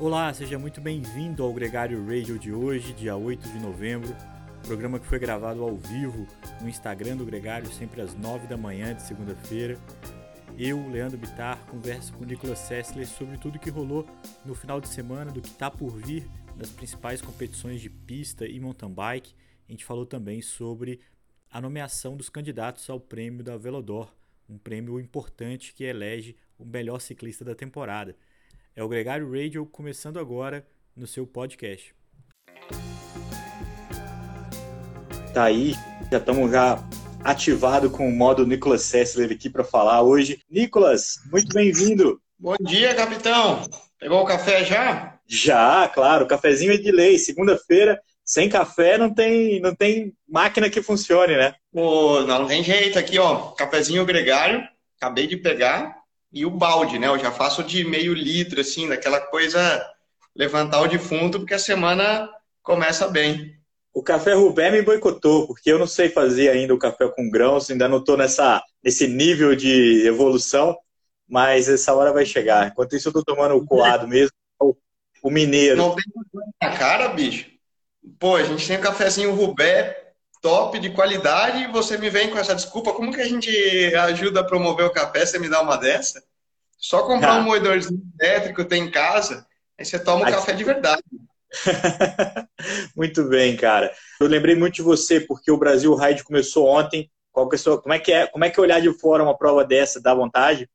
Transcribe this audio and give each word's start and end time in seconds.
Olá, 0.00 0.32
seja 0.34 0.58
muito 0.58 0.80
bem-vindo 0.80 1.44
ao 1.44 1.52
Gregário 1.52 2.04
Radio 2.04 2.38
de 2.38 2.52
hoje, 2.52 2.92
dia 2.92 3.14
8 3.14 3.48
de 3.48 3.58
novembro. 3.60 4.16
Programa 4.66 4.98
que 4.98 5.06
foi 5.06 5.18
gravado 5.18 5.62
ao 5.62 5.76
vivo 5.76 6.26
no 6.60 6.68
Instagram 6.68 7.16
do 7.16 7.24
Gregário, 7.24 7.70
sempre 7.72 8.00
às 8.00 8.14
9 8.14 8.48
da 8.48 8.56
manhã 8.56 8.94
de 8.94 9.02
segunda-feira. 9.02 9.78
Eu, 10.58 10.88
Leandro 10.88 11.18
Bitar, 11.18 11.64
converso 11.66 12.12
com 12.14 12.24
Nicolas 12.24 12.58
Sessler 12.58 13.06
sobre 13.06 13.38
tudo 13.38 13.58
que 13.58 13.70
rolou 13.70 14.04
no 14.44 14.54
final 14.54 14.80
de 14.80 14.88
semana, 14.88 15.30
do 15.30 15.40
que 15.40 15.48
está 15.48 15.70
por 15.70 15.90
vir 15.90 16.26
das 16.56 16.70
principais 16.70 17.20
competições 17.20 17.80
de 17.80 17.88
pista 17.88 18.46
e 18.46 18.58
mountain 18.58 18.90
bike. 18.90 19.34
A 19.68 19.72
gente 19.72 19.84
falou 19.84 20.04
também 20.04 20.42
sobre 20.42 21.00
a 21.50 21.60
nomeação 21.60 22.16
dos 22.16 22.28
candidatos 22.28 22.88
ao 22.90 22.98
prêmio 22.98 23.44
da 23.44 23.56
Velodor, 23.56 24.12
um 24.48 24.58
prêmio 24.58 24.98
importante 24.98 25.72
que 25.74 25.84
elege 25.84 26.36
o 26.58 26.64
melhor 26.64 27.00
ciclista 27.00 27.44
da 27.44 27.54
temporada. 27.54 28.16
É 28.74 28.82
o 28.82 28.88
Gregário 28.88 29.30
Radio 29.30 29.66
começando 29.66 30.18
agora 30.18 30.66
no 30.96 31.06
seu 31.06 31.26
podcast. 31.26 31.94
Tá 35.34 35.44
aí, 35.44 35.74
já 36.10 36.16
estamos 36.16 36.50
já 36.50 36.82
ativado 37.22 37.90
com 37.90 38.08
o 38.08 38.12
modo 38.12 38.46
Nicolas 38.46 38.80
Sessler 38.82 39.30
aqui 39.30 39.50
para 39.50 39.62
falar 39.62 40.00
hoje. 40.00 40.40
Nicolas, 40.50 41.18
muito 41.30 41.52
bem-vindo. 41.54 42.18
Bom 42.38 42.56
dia, 42.62 42.94
capitão. 42.94 43.62
Pegou 43.98 44.22
o 44.22 44.26
café 44.26 44.64
já? 44.64 45.18
Já, 45.26 45.86
claro. 45.88 46.26
Cafezinho 46.26 46.72
é 46.72 46.78
de 46.78 46.90
lei. 46.90 47.18
Segunda-feira, 47.18 48.00
sem 48.24 48.48
café 48.48 48.96
não 48.96 49.12
tem, 49.12 49.60
não 49.60 49.74
tem 49.74 50.14
máquina 50.26 50.70
que 50.70 50.80
funcione, 50.80 51.36
né? 51.36 51.54
Pô, 51.70 52.22
não 52.22 52.46
tem 52.46 52.64
jeito 52.64 52.98
aqui, 52.98 53.18
ó. 53.18 53.50
Cafezinho 53.50 54.06
gregário, 54.06 54.66
acabei 54.98 55.26
de 55.26 55.36
pegar. 55.36 56.01
E 56.32 56.46
o 56.46 56.50
balde, 56.50 56.98
né? 56.98 57.08
Eu 57.08 57.18
já 57.18 57.30
faço 57.30 57.62
de 57.62 57.84
meio 57.84 58.14
litro, 58.14 58.60
assim, 58.60 58.88
daquela 58.88 59.20
coisa 59.20 59.86
levantar 60.34 60.80
o 60.80 60.88
defunto, 60.88 61.38
porque 61.38 61.54
a 61.54 61.58
semana 61.58 62.28
começa 62.62 63.06
bem. 63.08 63.54
O 63.92 64.02
café 64.02 64.32
Rubé 64.32 64.70
me 64.70 64.80
boicotou, 64.80 65.46
porque 65.46 65.70
eu 65.70 65.78
não 65.78 65.86
sei 65.86 66.08
fazer 66.08 66.48
ainda 66.48 66.72
o 66.72 66.78
café 66.78 67.06
com 67.08 67.28
grãos, 67.28 67.70
ainda 67.70 67.86
não 67.86 67.98
estou 67.98 68.16
nesse 68.16 69.06
nível 69.06 69.54
de 69.54 70.06
evolução, 70.06 70.74
mas 71.28 71.68
essa 71.68 71.94
hora 71.94 72.12
vai 72.12 72.24
chegar. 72.24 72.68
Enquanto 72.68 72.96
isso, 72.96 73.08
eu 73.08 73.10
estou 73.10 73.24
tomando 73.24 73.54
o 73.56 73.66
coado 73.66 74.08
mesmo, 74.08 74.32
o, 74.58 74.74
o 75.22 75.30
mineiro. 75.30 75.76
Não 75.76 75.94
tem 75.94 76.04
na 76.62 76.76
cara, 76.76 77.08
bicho. 77.08 77.50
Pô, 78.18 78.36
a 78.36 78.42
gente 78.42 78.66
tem 78.66 78.78
um 78.78 78.80
cafezinho 78.80 79.34
Rubé 79.34 80.01
top, 80.42 80.78
de 80.78 80.90
qualidade, 80.90 81.62
e 81.62 81.68
você 81.68 81.96
me 81.96 82.10
vem 82.10 82.28
com 82.28 82.36
essa 82.36 82.54
desculpa. 82.54 82.92
Como 82.92 83.12
que 83.14 83.20
a 83.20 83.28
gente 83.28 83.48
ajuda 83.94 84.40
a 84.40 84.44
promover 84.44 84.84
o 84.84 84.92
café? 84.92 85.24
Você 85.24 85.38
me 85.38 85.48
dá 85.48 85.62
uma 85.62 85.76
dessa? 85.76 86.22
Só 86.76 87.04
comprar 87.04 87.36
ah. 87.36 87.38
um 87.38 87.44
moedorzinho 87.44 88.02
elétrico, 88.20 88.64
tem 88.64 88.82
em 88.82 88.90
casa, 88.90 89.46
aí 89.78 89.84
você 89.84 89.98
toma 89.98 90.26
o 90.26 90.28
um 90.28 90.32
café 90.32 90.52
de 90.52 90.64
verdade. 90.64 91.02
muito 92.96 93.24
bem, 93.24 93.56
cara. 93.56 93.94
Eu 94.20 94.26
lembrei 94.26 94.56
muito 94.56 94.74
de 94.74 94.82
você, 94.82 95.20
porque 95.20 95.50
o 95.50 95.56
Brasil 95.56 95.94
Ride 95.94 96.24
começou 96.24 96.66
ontem. 96.66 97.08
Qual 97.30 97.48
que 97.48 97.54
é 97.54 97.58
sua, 97.58 97.80
como, 97.80 97.94
é 97.94 97.98
que 97.98 98.12
é, 98.12 98.26
como 98.26 98.44
é 98.44 98.50
que 98.50 98.58
é 98.58 98.62
olhar 98.62 98.80
de 98.80 98.92
fora 98.98 99.22
uma 99.22 99.36
prova 99.36 99.64
dessa? 99.64 100.02
Dá 100.02 100.12
vontade? 100.12 100.68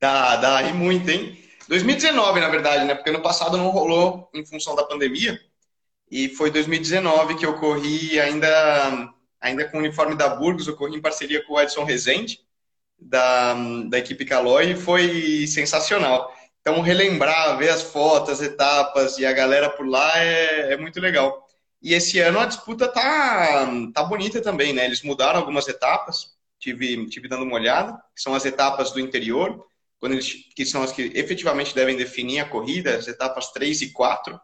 Dá, 0.00 0.36
dá, 0.36 0.62
e 0.62 0.72
muito, 0.72 1.10
hein? 1.10 1.38
2019, 1.68 2.40
na 2.40 2.48
verdade, 2.48 2.84
né? 2.84 2.94
Porque 2.94 3.10
ano 3.10 3.22
passado 3.22 3.56
não 3.56 3.70
rolou 3.70 4.30
em 4.32 4.46
função 4.46 4.74
da 4.74 4.84
pandemia. 4.84 5.38
E 6.12 6.28
foi 6.28 6.50
2019 6.50 7.36
que 7.36 7.46
eu 7.46 7.54
corri 7.54 8.20
ainda, 8.20 9.14
ainda 9.40 9.66
com 9.66 9.78
o 9.78 9.80
uniforme 9.80 10.14
da 10.14 10.28
Burgos, 10.28 10.66
eu 10.66 10.76
corri 10.76 10.94
em 10.94 11.00
parceria 11.00 11.42
com 11.42 11.54
o 11.54 11.60
Edson 11.60 11.84
Rezende, 11.84 12.38
da, 12.98 13.54
da 13.88 13.98
equipe 13.98 14.26
Caloi, 14.26 14.72
e 14.72 14.76
foi 14.76 15.46
sensacional. 15.46 16.30
Então, 16.60 16.82
relembrar, 16.82 17.56
ver 17.56 17.70
as 17.70 17.82
fotos, 17.82 18.28
as 18.28 18.42
etapas 18.42 19.16
e 19.16 19.24
a 19.24 19.32
galera 19.32 19.70
por 19.70 19.86
lá 19.86 20.12
é, 20.18 20.74
é 20.74 20.76
muito 20.76 21.00
legal. 21.00 21.48
E 21.80 21.94
esse 21.94 22.18
ano 22.18 22.40
a 22.40 22.44
disputa 22.44 22.86
tá, 22.88 23.66
tá 23.94 24.04
bonita 24.04 24.42
também, 24.42 24.74
né? 24.74 24.84
Eles 24.84 25.00
mudaram 25.00 25.40
algumas 25.40 25.66
etapas, 25.66 26.36
tive, 26.58 27.06
tive 27.08 27.26
dando 27.26 27.44
uma 27.44 27.54
olhada, 27.54 27.94
que 28.14 28.20
são 28.20 28.34
as 28.34 28.44
etapas 28.44 28.92
do 28.92 29.00
interior, 29.00 29.66
quando 29.98 30.12
eles, 30.12 30.30
que 30.54 30.66
são 30.66 30.82
as 30.82 30.92
que 30.92 31.10
efetivamente 31.14 31.74
devem 31.74 31.96
definir 31.96 32.40
a 32.40 32.48
corrida, 32.48 32.98
as 32.98 33.08
etapas 33.08 33.50
3 33.50 33.80
e 33.80 33.92
4. 33.92 34.38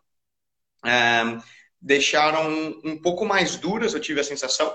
Um, 0.82 1.57
deixaram 1.81 2.81
um 2.84 3.00
pouco 3.00 3.25
mais 3.25 3.56
duras, 3.56 3.94
eu 3.94 4.00
tive 4.00 4.21
a 4.21 4.25
sensação. 4.25 4.72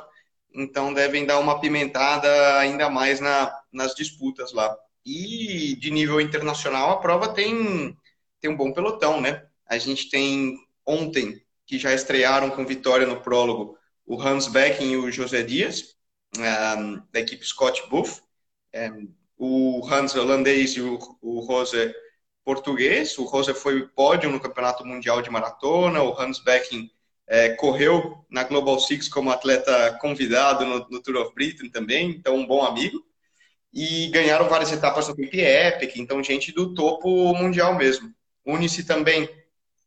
Então 0.53 0.93
devem 0.93 1.25
dar 1.25 1.39
uma 1.39 1.59
pimentada 1.59 2.59
ainda 2.59 2.89
mais 2.89 3.19
na, 3.19 3.53
nas 3.71 3.95
disputas 3.95 4.53
lá. 4.53 4.75
E 5.05 5.75
de 5.79 5.91
nível 5.91 6.21
internacional, 6.21 6.91
a 6.91 6.97
prova 6.97 7.33
tem, 7.33 7.97
tem 8.39 8.51
um 8.51 8.55
bom 8.55 8.71
pelotão, 8.71 9.19
né? 9.19 9.45
A 9.65 9.77
gente 9.77 10.09
tem 10.09 10.57
ontem, 10.85 11.41
que 11.65 11.79
já 11.79 11.93
estrearam 11.93 12.49
com 12.49 12.65
vitória 12.65 13.07
no 13.07 13.21
prólogo, 13.21 13.77
o 14.05 14.21
Hans 14.21 14.47
Becken 14.47 14.91
e 14.91 14.97
o 14.97 15.11
José 15.11 15.43
Dias, 15.43 15.95
da 17.11 17.19
equipe 17.19 17.45
Scott 17.45 17.87
Buff. 17.89 18.21
Ehm, 18.73 19.07
o 19.37 19.85
Hans 19.89 20.15
holandês 20.15 20.71
e 20.71 20.81
o, 20.81 20.99
o 21.21 21.39
Rose 21.41 21.93
português. 22.43 23.17
O 23.17 23.25
Rose 23.25 23.53
foi 23.53 23.87
pódio 23.87 24.29
no 24.29 24.39
Campeonato 24.39 24.85
Mundial 24.85 25.21
de 25.21 25.29
Maratona. 25.29 26.01
O 26.03 26.19
Hans 26.19 26.39
Becken 26.39 26.91
é, 27.27 27.49
correu 27.49 28.25
na 28.29 28.43
Global 28.43 28.79
Six 28.79 29.07
como 29.07 29.31
atleta 29.31 29.97
convidado 30.01 30.65
no, 30.65 30.87
no, 30.89 31.01
Tour 31.01 31.17
of 31.17 31.33
Britain 31.33 31.69
também, 31.69 32.09
então 32.09 32.35
um 32.35 32.45
bom 32.45 32.63
amigo. 32.63 33.03
E 33.73 34.07
ganharam 34.09 34.47
várias 34.47 34.71
etapas 34.71 35.07
no 35.07 35.15
Epic 35.15 35.33
Epic, 35.33 35.95
então 35.95 36.23
gente 36.23 36.51
do 36.51 36.73
topo 36.75 37.33
mundial 37.33 37.75
mesmo. 37.75 38.13
Une-se 38.45 38.83
também 38.83 39.27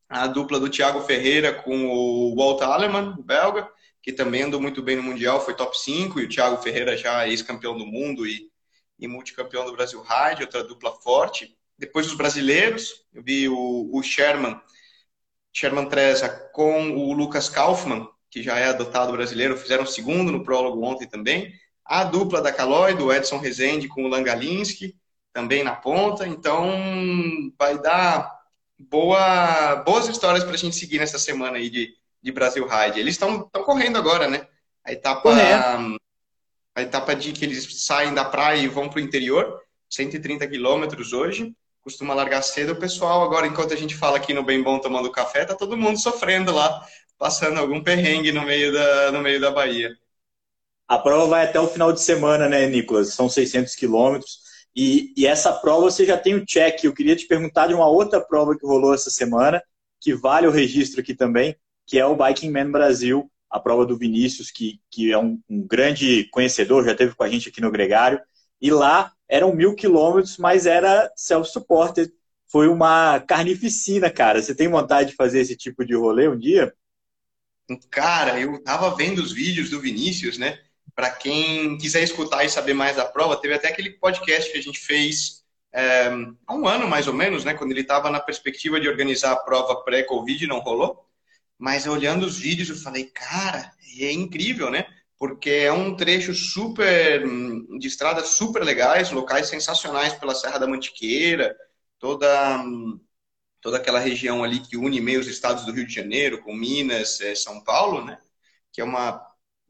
a 0.09 0.27
dupla 0.27 0.59
do 0.59 0.69
Thiago 0.69 1.01
Ferreira 1.03 1.53
com 1.53 1.87
o 1.87 2.35
Walt 2.35 2.63
Alemann, 2.63 3.15
o 3.19 3.23
belga, 3.23 3.69
que 4.03 4.13
também 4.13 4.43
andou 4.43 4.61
muito 4.61 4.83
bem 4.83 4.97
no 4.97 5.03
Mundial, 5.03 5.45
foi 5.45 5.55
top 5.55 5.77
5, 5.79 6.21
e 6.21 6.25
o 6.25 6.29
Thiago 6.29 6.63
Ferreira 6.63 6.97
já 6.97 7.29
ex-campeão 7.29 7.77
do 7.77 7.85
mundo 7.85 8.27
e, 8.27 8.51
e 8.99 9.09
multicampeão 9.09 9.65
do 9.65 9.73
Brasil 9.73 10.01
Ride, 10.01 10.43
outra 10.43 10.63
dupla 10.63 10.93
forte. 10.93 11.57
Depois 11.77 12.07
os 12.07 12.15
brasileiros, 12.15 13.05
eu 13.13 13.23
vi 13.23 13.49
o, 13.49 13.91
o 13.93 14.03
Sherman, 14.03 14.61
Sherman 15.57 15.89
Treza 15.89 16.29
com 16.53 16.91
o 16.91 17.15
Lucas 17.15 17.49
Kaufmann, 17.49 18.07
que 18.31 18.43
já 18.43 18.59
é 18.59 18.69
adotado 18.69 19.13
brasileiro, 19.13 19.57
fizeram 19.57 19.87
segundo 19.87 20.31
no 20.31 20.45
prólogo 20.45 20.85
ontem 20.85 21.09
também. 21.09 21.51
A 21.83 22.05
dupla 22.05 22.43
da 22.43 22.53
Calói, 22.53 22.95
do 22.95 23.11
Edson 23.11 23.39
Rezende 23.39 23.89
com 23.89 24.05
o 24.05 24.09
Langalinski, 24.09 24.95
também 25.33 25.65
na 25.65 25.75
ponta. 25.75 26.29
Então, 26.29 26.71
vai 27.59 27.79
dar 27.79 28.31
boa, 28.79 29.77
boas 29.77 30.07
histórias 30.09 30.45
para 30.45 30.53
a 30.53 30.59
gente 30.59 30.77
seguir 30.77 30.99
nessa 30.99 31.19
semana 31.19 31.57
aí 31.57 31.71
de, 31.71 31.95
de 32.21 32.33
Brasil 32.33 32.69
Ride. 32.69 33.01
Eles 33.01 33.15
estão 33.15 33.49
correndo 33.65 33.97
agora, 33.97 34.29
né? 34.29 34.47
A 34.85 34.93
etapa, 34.93 35.31
a 36.75 36.83
etapa 36.83 37.17
de 37.17 37.33
que 37.33 37.47
eles 37.47 37.87
saem 37.87 38.13
da 38.13 38.27
praia 38.27 38.61
e 38.61 38.69
vão 38.69 38.91
para 38.91 38.99
o 38.99 39.03
interior, 39.03 39.59
130 39.89 40.47
quilômetros 40.49 41.15
hoje 41.15 41.57
costuma 41.87 42.15
largar 42.15 42.43
cedo, 42.43 42.73
o 42.73 42.81
pessoal, 42.81 43.23
agora, 43.23 43.47
enquanto 43.47 43.73
a 43.73 43.77
gente 43.77 43.95
fala 43.95 44.17
aqui 44.17 44.35
no 44.35 44.43
Bem 44.43 44.61
Bom 44.61 44.81
tomando 44.81 45.09
café, 45.09 45.45
tá 45.45 45.55
todo 45.55 45.77
mundo 45.77 45.97
sofrendo 46.01 46.53
lá, 46.53 46.85
passando 47.17 47.61
algum 47.61 47.81
perrengue 47.81 48.33
no 48.33 48.43
meio 48.43 48.73
da, 48.73 49.13
no 49.13 49.21
meio 49.21 49.41
da 49.41 49.53
Bahia. 49.53 49.97
A 50.89 50.99
prova 50.99 51.29
vai 51.29 51.45
até 51.45 51.61
o 51.61 51.69
final 51.69 51.93
de 51.93 52.01
semana, 52.01 52.49
né, 52.49 52.67
Nicolas? 52.67 53.15
São 53.15 53.29
600 53.29 53.77
quilômetros. 53.77 54.41
E, 54.75 55.15
e, 55.17 55.29
essa 55.29 55.53
prova 55.53 55.83
você 55.83 56.05
já 56.05 56.19
tem 56.19 56.35
o 56.35 56.39
um 56.39 56.45
check. 56.45 56.83
Eu 56.83 56.93
queria 56.93 57.15
te 57.15 57.25
perguntar 57.25 57.69
de 57.69 57.75
uma 57.75 57.87
outra 57.87 58.21
prova 58.21 58.59
que 58.59 58.67
rolou 58.67 58.93
essa 58.93 59.09
semana, 59.09 59.63
que 60.01 60.13
vale 60.13 60.49
o 60.49 60.51
registro 60.51 61.01
aqui 61.01 61.15
também, 61.15 61.57
que 61.87 62.01
é 62.01 62.05
o 62.05 62.17
Biking 62.17 62.51
Man 62.51 62.73
Brasil, 62.73 63.31
a 63.49 63.61
prova 63.61 63.87
do 63.87 63.97
Vinícius, 63.97 64.51
que, 64.51 64.81
que 64.91 65.13
é 65.13 65.19
um, 65.19 65.41
um 65.49 65.65
grande 65.65 66.29
conhecedor, 66.33 66.85
já 66.85 66.97
teve 66.97 67.15
com 67.15 67.23
a 67.23 67.29
gente 67.29 67.49
aqui 67.49 67.61
no 67.61 67.71
Gregário. 67.71 68.21
E 68.61 68.73
lá 68.73 69.13
eram 69.29 69.55
mil 69.55 69.75
quilômetros, 69.75 70.39
mas 70.39 70.67
era 70.67 71.11
self-supported. 71.17 72.13
Foi 72.49 72.69
uma 72.69 73.21
carnificina, 73.21 74.11
cara. 74.11 74.41
Você 74.41 74.55
tem 74.55 74.69
vontade 74.69 75.11
de 75.11 75.17
fazer 75.17 75.41
esse 75.41 75.57
tipo 75.57 75.85
de 75.85 75.95
rolê 75.95 76.29
um 76.29 76.39
dia? 76.39 76.73
Cara, 77.91 78.39
eu 78.41 78.63
tava 78.63 78.95
vendo 78.95 79.19
os 79.19 79.33
vídeos 79.33 79.71
do 79.71 79.81
Vinícius, 79.81 80.39
né? 80.39 80.59
Para 80.95 81.11
quem 81.11 81.77
quiser 81.79 82.03
escutar 82.03 82.45
e 82.45 82.49
saber 82.49 82.75
mais 82.75 82.97
da 82.97 83.05
prova, 83.05 83.41
teve 83.41 83.55
até 83.55 83.69
aquele 83.69 83.91
podcast 83.91 84.51
que 84.51 84.59
a 84.59 84.63
gente 84.63 84.79
fez 84.79 85.45
é, 85.73 86.07
há 86.47 86.55
um 86.55 86.67
ano 86.67 86.89
mais 86.89 87.07
ou 87.07 87.13
menos, 87.13 87.45
né? 87.45 87.53
Quando 87.53 87.73
ele 87.73 87.83
estava 87.83 88.11
na 88.11 88.21
perspectiva 88.21 88.81
de 88.81 88.89
organizar 88.89 89.33
a 89.33 89.37
prova 89.37 89.83
pré-Covid, 89.83 90.47
não 90.47 90.61
rolou. 90.61 91.05
Mas 91.59 91.87
olhando 91.87 92.25
os 92.25 92.39
vídeos, 92.39 92.69
eu 92.69 92.77
falei, 92.77 93.05
cara, 93.07 93.73
é 93.99 94.13
incrível, 94.13 94.71
né? 94.71 94.87
Porque 95.19 95.51
é 95.51 95.73
um 95.73 95.97
trecho 95.97 96.35
super 96.35 97.25
de 97.79 97.87
estradas 97.87 98.29
super 98.29 98.63
legais, 98.63 99.11
locais 99.11 99.49
sensacionais 99.49 100.15
pela 100.15 100.35
Serra 100.35 100.59
da 100.59 100.67
Mantiqueira, 100.67 101.57
toda 101.99 102.63
toda 103.61 103.79
aquela 103.79 103.99
região 103.99 104.45
ali 104.45 104.61
que 104.61 104.77
une 104.77 105.01
meio 105.01 105.19
os 105.19 105.27
estados 105.27 105.65
do 105.65 105.73
Rio 105.73 105.87
de 105.87 105.93
Janeiro 105.93 106.41
com 106.43 106.55
Minas, 106.55 107.21
é, 107.21 107.35
São 107.35 107.65
Paulo, 107.65 108.05
né? 108.05 108.17
Que 108.73 108.81
é 108.81 108.85
uma 108.85 109.21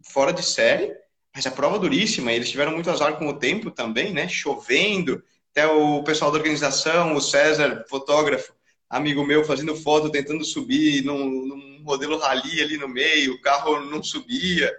fora 0.03 0.33
de 0.35 0.43
série, 0.43 0.95
mas 1.35 1.47
a 1.47 1.51
prova 1.51 1.79
duríssima. 1.79 2.31
Eles 2.33 2.51
tiveram 2.51 2.73
muito 2.73 2.91
azar 2.91 3.17
com 3.17 3.27
o 3.27 3.39
tempo 3.39 3.71
também, 3.71 4.13
né? 4.13 4.29
Chovendo. 4.29 5.23
Até 5.51 5.67
o 5.67 6.03
pessoal 6.05 6.31
da 6.31 6.37
organização, 6.37 7.15
o 7.15 7.21
César, 7.23 7.87
fotógrafo, 7.89 8.53
amigo 8.91 9.25
meu 9.25 9.45
fazendo 9.45 9.75
foto, 9.75 10.11
tentando 10.11 10.45
subir 10.45 11.03
num, 11.03 11.47
num 11.47 11.81
modelo 11.81 12.19
rally 12.19 12.61
ali 12.61 12.77
no 12.77 12.89
meio, 12.89 13.35
o 13.35 13.41
carro 13.41 13.81
não 13.81 14.03
subia. 14.03 14.71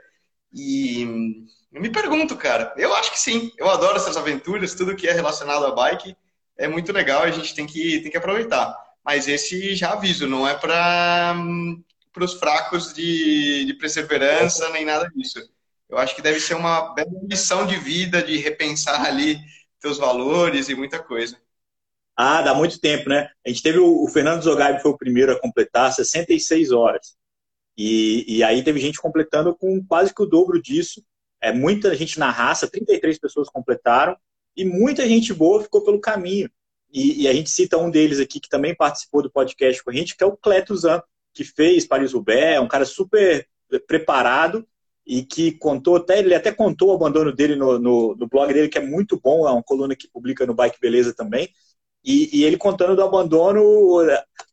E 0.53 1.47
eu 1.71 1.81
me 1.81 1.91
pergunto, 1.91 2.35
cara, 2.35 2.73
eu 2.77 2.93
acho 2.95 3.11
que 3.11 3.19
sim. 3.19 3.51
Eu 3.57 3.69
adoro 3.69 3.97
essas 3.97 4.17
aventuras, 4.17 4.73
tudo 4.73 4.95
que 4.95 5.07
é 5.07 5.11
relacionado 5.11 5.65
a 5.65 5.71
bike 5.71 6.15
é 6.57 6.67
muito 6.67 6.91
legal, 6.91 7.23
a 7.23 7.31
gente 7.31 7.53
tem 7.53 7.65
que, 7.67 7.99
tem 8.01 8.11
que 8.11 8.17
aproveitar. 8.17 8.75
Mas 9.05 9.27
esse 9.27 9.75
já 9.75 9.93
aviso, 9.93 10.27
não 10.27 10.47
é 10.47 10.55
para 10.55 11.35
os 12.19 12.33
fracos 12.33 12.93
de, 12.93 13.65
de 13.65 13.73
perseverança 13.75 14.69
nem 14.71 14.83
nada 14.83 15.09
disso. 15.15 15.39
Eu 15.87 15.97
acho 15.97 16.15
que 16.15 16.21
deve 16.21 16.39
ser 16.39 16.55
uma 16.55 16.93
bela 16.93 17.09
lição 17.29 17.65
de 17.65 17.77
vida, 17.77 18.21
de 18.21 18.37
repensar 18.37 19.05
ali 19.05 19.39
teus 19.79 19.97
valores 19.97 20.67
e 20.67 20.75
muita 20.75 20.99
coisa. 21.01 21.39
Ah, 22.15 22.41
dá 22.41 22.53
muito 22.53 22.79
tempo, 22.79 23.07
né? 23.07 23.29
A 23.45 23.49
gente 23.49 23.61
teve 23.61 23.77
o, 23.77 24.03
o 24.03 24.07
Fernando 24.07 24.41
Zogai, 24.41 24.79
foi 24.79 24.91
o 24.91 24.97
primeiro 24.97 25.31
a 25.31 25.39
completar 25.39 25.93
66 25.93 26.71
horas. 26.71 27.15
E, 27.77 28.37
e 28.37 28.43
aí 28.43 28.63
teve 28.63 28.79
gente 28.79 28.99
completando 28.99 29.55
com 29.55 29.83
quase 29.85 30.13
que 30.13 30.23
o 30.23 30.25
dobro 30.25 30.61
disso. 30.61 31.03
É 31.39 31.53
muita 31.53 31.95
gente 31.95 32.17
na 32.17 32.31
raça, 32.31 32.69
33 32.69 33.19
pessoas 33.19 33.47
completaram, 33.49 34.17
e 34.55 34.65
muita 34.65 35.07
gente 35.07 35.33
boa 35.33 35.61
ficou 35.61 35.83
pelo 35.83 36.01
caminho. 36.01 36.49
E, 36.91 37.23
e 37.23 37.27
a 37.27 37.33
gente 37.33 37.49
cita 37.51 37.77
um 37.77 37.91
deles 37.91 38.19
aqui 38.19 38.39
que 38.39 38.49
também 38.49 38.75
participou 38.75 39.21
do 39.21 39.29
podcast 39.29 39.83
com 39.83 39.91
a 39.91 39.93
gente, 39.93 40.15
que 40.15 40.23
é 40.23 40.27
o 40.27 40.35
Cleto 40.35 40.75
Zan, 40.75 41.01
que 41.33 41.43
fez 41.43 41.85
Paris-Roubaix, 41.85 42.55
é 42.55 42.59
um 42.59 42.67
cara 42.67 42.85
super 42.85 43.47
preparado 43.85 44.67
e 45.05 45.23
que 45.23 45.51
contou, 45.51 45.95
até, 45.95 46.19
ele 46.19 46.33
até 46.33 46.51
contou 46.51 46.89
o 46.89 46.95
abandono 46.95 47.31
dele 47.31 47.55
no, 47.55 47.77
no, 47.77 48.15
no 48.15 48.27
blog 48.27 48.51
dele, 48.53 48.67
que 48.67 48.77
é 48.77 48.85
muito 48.85 49.19
bom, 49.19 49.47
é 49.47 49.51
uma 49.51 49.63
coluna 49.63 49.95
que 49.95 50.09
publica 50.09 50.45
no 50.45 50.53
Bike 50.53 50.79
Beleza 50.81 51.13
também. 51.13 51.49
E, 52.07 52.29
e, 52.31 52.45
ele 52.45 52.55
contando 52.55 52.95
do 52.95 53.03
abandono, 53.03 53.99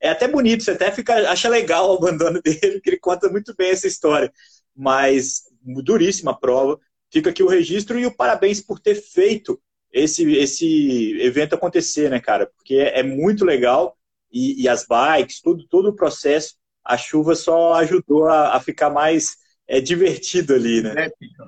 é 0.00 0.08
até 0.08 0.26
bonito, 0.26 0.64
você 0.64 0.72
até 0.72 0.90
fica, 0.90 1.30
acha 1.30 1.48
legal 1.48 1.88
o 1.88 1.98
abandono 1.98 2.42
dele, 2.42 2.80
que 2.80 2.90
ele 2.90 2.98
conta 2.98 3.28
muito 3.28 3.54
bem 3.56 3.70
essa 3.70 3.86
história. 3.86 4.32
Mas 4.74 5.44
duríssima 5.62 6.36
prova. 6.36 6.80
Fica 7.12 7.30
aqui 7.30 7.44
o 7.44 7.48
registro 7.48 7.96
e 7.96 8.06
o 8.06 8.14
parabéns 8.14 8.60
por 8.60 8.80
ter 8.80 8.96
feito 8.96 9.62
esse, 9.92 10.28
esse 10.32 11.16
evento 11.20 11.54
acontecer, 11.54 12.10
né, 12.10 12.18
cara? 12.18 12.50
Porque 12.56 12.74
é, 12.74 12.98
é 12.98 13.02
muito 13.04 13.44
legal 13.44 13.96
e, 14.32 14.60
e, 14.60 14.68
as 14.68 14.84
bikes, 14.84 15.40
tudo, 15.40 15.64
todo 15.68 15.90
o 15.90 15.94
processo, 15.94 16.56
a 16.84 16.98
chuva 16.98 17.36
só 17.36 17.74
ajudou 17.74 18.26
a, 18.26 18.56
a 18.56 18.60
ficar 18.60 18.90
mais 18.90 19.36
é, 19.68 19.80
divertido 19.80 20.54
ali, 20.54 20.82
né? 20.82 21.04
Épica. 21.04 21.46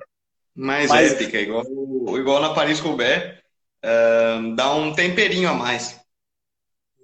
Mais, 0.55 0.89
mais 0.89 1.11
épica, 1.11 1.37
igual, 1.37 1.65
igual 2.17 2.41
na 2.41 2.53
Paris-Roubaix 2.53 3.45
uh, 3.83 4.55
dá 4.55 4.73
um 4.75 4.93
temperinho 4.93 5.49
a 5.49 5.53
mais. 5.53 5.99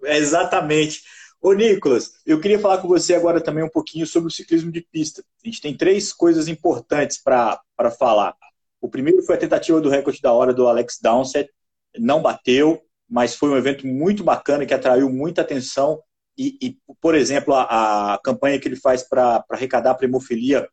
Exatamente. 0.03 1.01
Ô, 1.41 1.53
Nicolas, 1.53 2.13
eu 2.25 2.39
queria 2.39 2.59
falar 2.59 2.77
com 2.77 2.87
você 2.87 3.13
agora 3.13 3.41
também 3.41 3.63
um 3.63 3.69
pouquinho 3.69 4.07
sobre 4.07 4.29
o 4.29 4.31
ciclismo 4.31 4.71
de 4.71 4.81
pista. 4.81 5.23
A 5.43 5.47
gente 5.47 5.61
tem 5.61 5.75
três 5.75 6.13
coisas 6.13 6.47
importantes 6.47 7.21
para 7.21 7.61
falar. 7.99 8.35
O 8.79 8.89
primeiro 8.89 9.21
foi 9.23 9.35
a 9.35 9.39
tentativa 9.39 9.81
do 9.81 9.89
recorde 9.89 10.21
da 10.21 10.31
hora 10.31 10.53
do 10.53 10.67
Alex 10.67 10.99
Dowsett. 11.01 11.49
Não 11.97 12.21
bateu, 12.21 12.81
mas 13.09 13.35
foi 13.35 13.49
um 13.49 13.57
evento 13.57 13.85
muito 13.85 14.23
bacana 14.23 14.65
que 14.65 14.73
atraiu 14.73 15.09
muita 15.09 15.41
atenção. 15.41 16.01
E, 16.37 16.57
e 16.61 16.77
por 17.01 17.13
exemplo, 17.13 17.53
a, 17.53 18.13
a, 18.13 18.17
campanha 18.19 18.59
que 18.59 18.67
ele 18.67 18.75
faz 18.75 19.03
para 19.03 19.43
arrecadar 19.49 19.97
a 19.99 20.03
hemofilia 20.03 20.67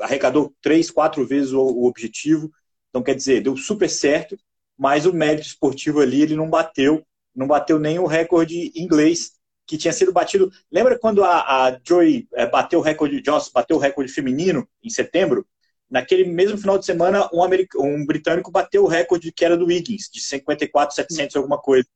arrecadou 0.00 0.54
três, 0.60 0.90
quatro 0.90 1.26
vezes 1.26 1.52
o, 1.52 1.60
o 1.60 1.86
objetivo. 1.86 2.50
Então, 2.88 3.02
quer 3.02 3.14
dizer, 3.14 3.42
deu 3.42 3.56
super 3.56 3.88
certo 3.88 4.36
mas 4.78 5.06
o 5.06 5.12
mérito 5.12 5.46
esportivo 5.46 6.00
ali 6.00 6.22
ele 6.22 6.34
não 6.34 6.48
bateu, 6.48 7.04
não 7.34 7.46
bateu 7.46 7.78
nem 7.78 7.98
o 7.98 8.06
recorde 8.06 8.72
inglês 8.74 9.32
que 9.66 9.78
tinha 9.78 9.92
sido 9.92 10.12
batido. 10.12 10.50
Lembra 10.70 10.98
quando 10.98 11.24
a, 11.24 11.66
a 11.66 11.80
Joy 11.86 12.28
é, 12.34 12.46
bateu 12.46 12.80
o 12.80 12.82
recorde, 12.82 13.22
Joss 13.24 13.50
bateu 13.52 13.76
o 13.76 13.80
recorde 13.80 14.12
feminino 14.12 14.68
em 14.82 14.90
setembro? 14.90 15.46
Naquele 15.88 16.24
mesmo 16.24 16.56
final 16.56 16.78
de 16.78 16.86
semana, 16.86 17.28
um, 17.32 17.42
um 17.78 18.06
britânico 18.06 18.50
bateu 18.50 18.84
o 18.84 18.88
recorde 18.88 19.30
que 19.30 19.44
era 19.44 19.56
do 19.56 19.66
Wiggins, 19.66 20.08
de 20.12 20.20
54,700 20.20 21.36
alguma 21.36 21.58
coisa. 21.58 21.86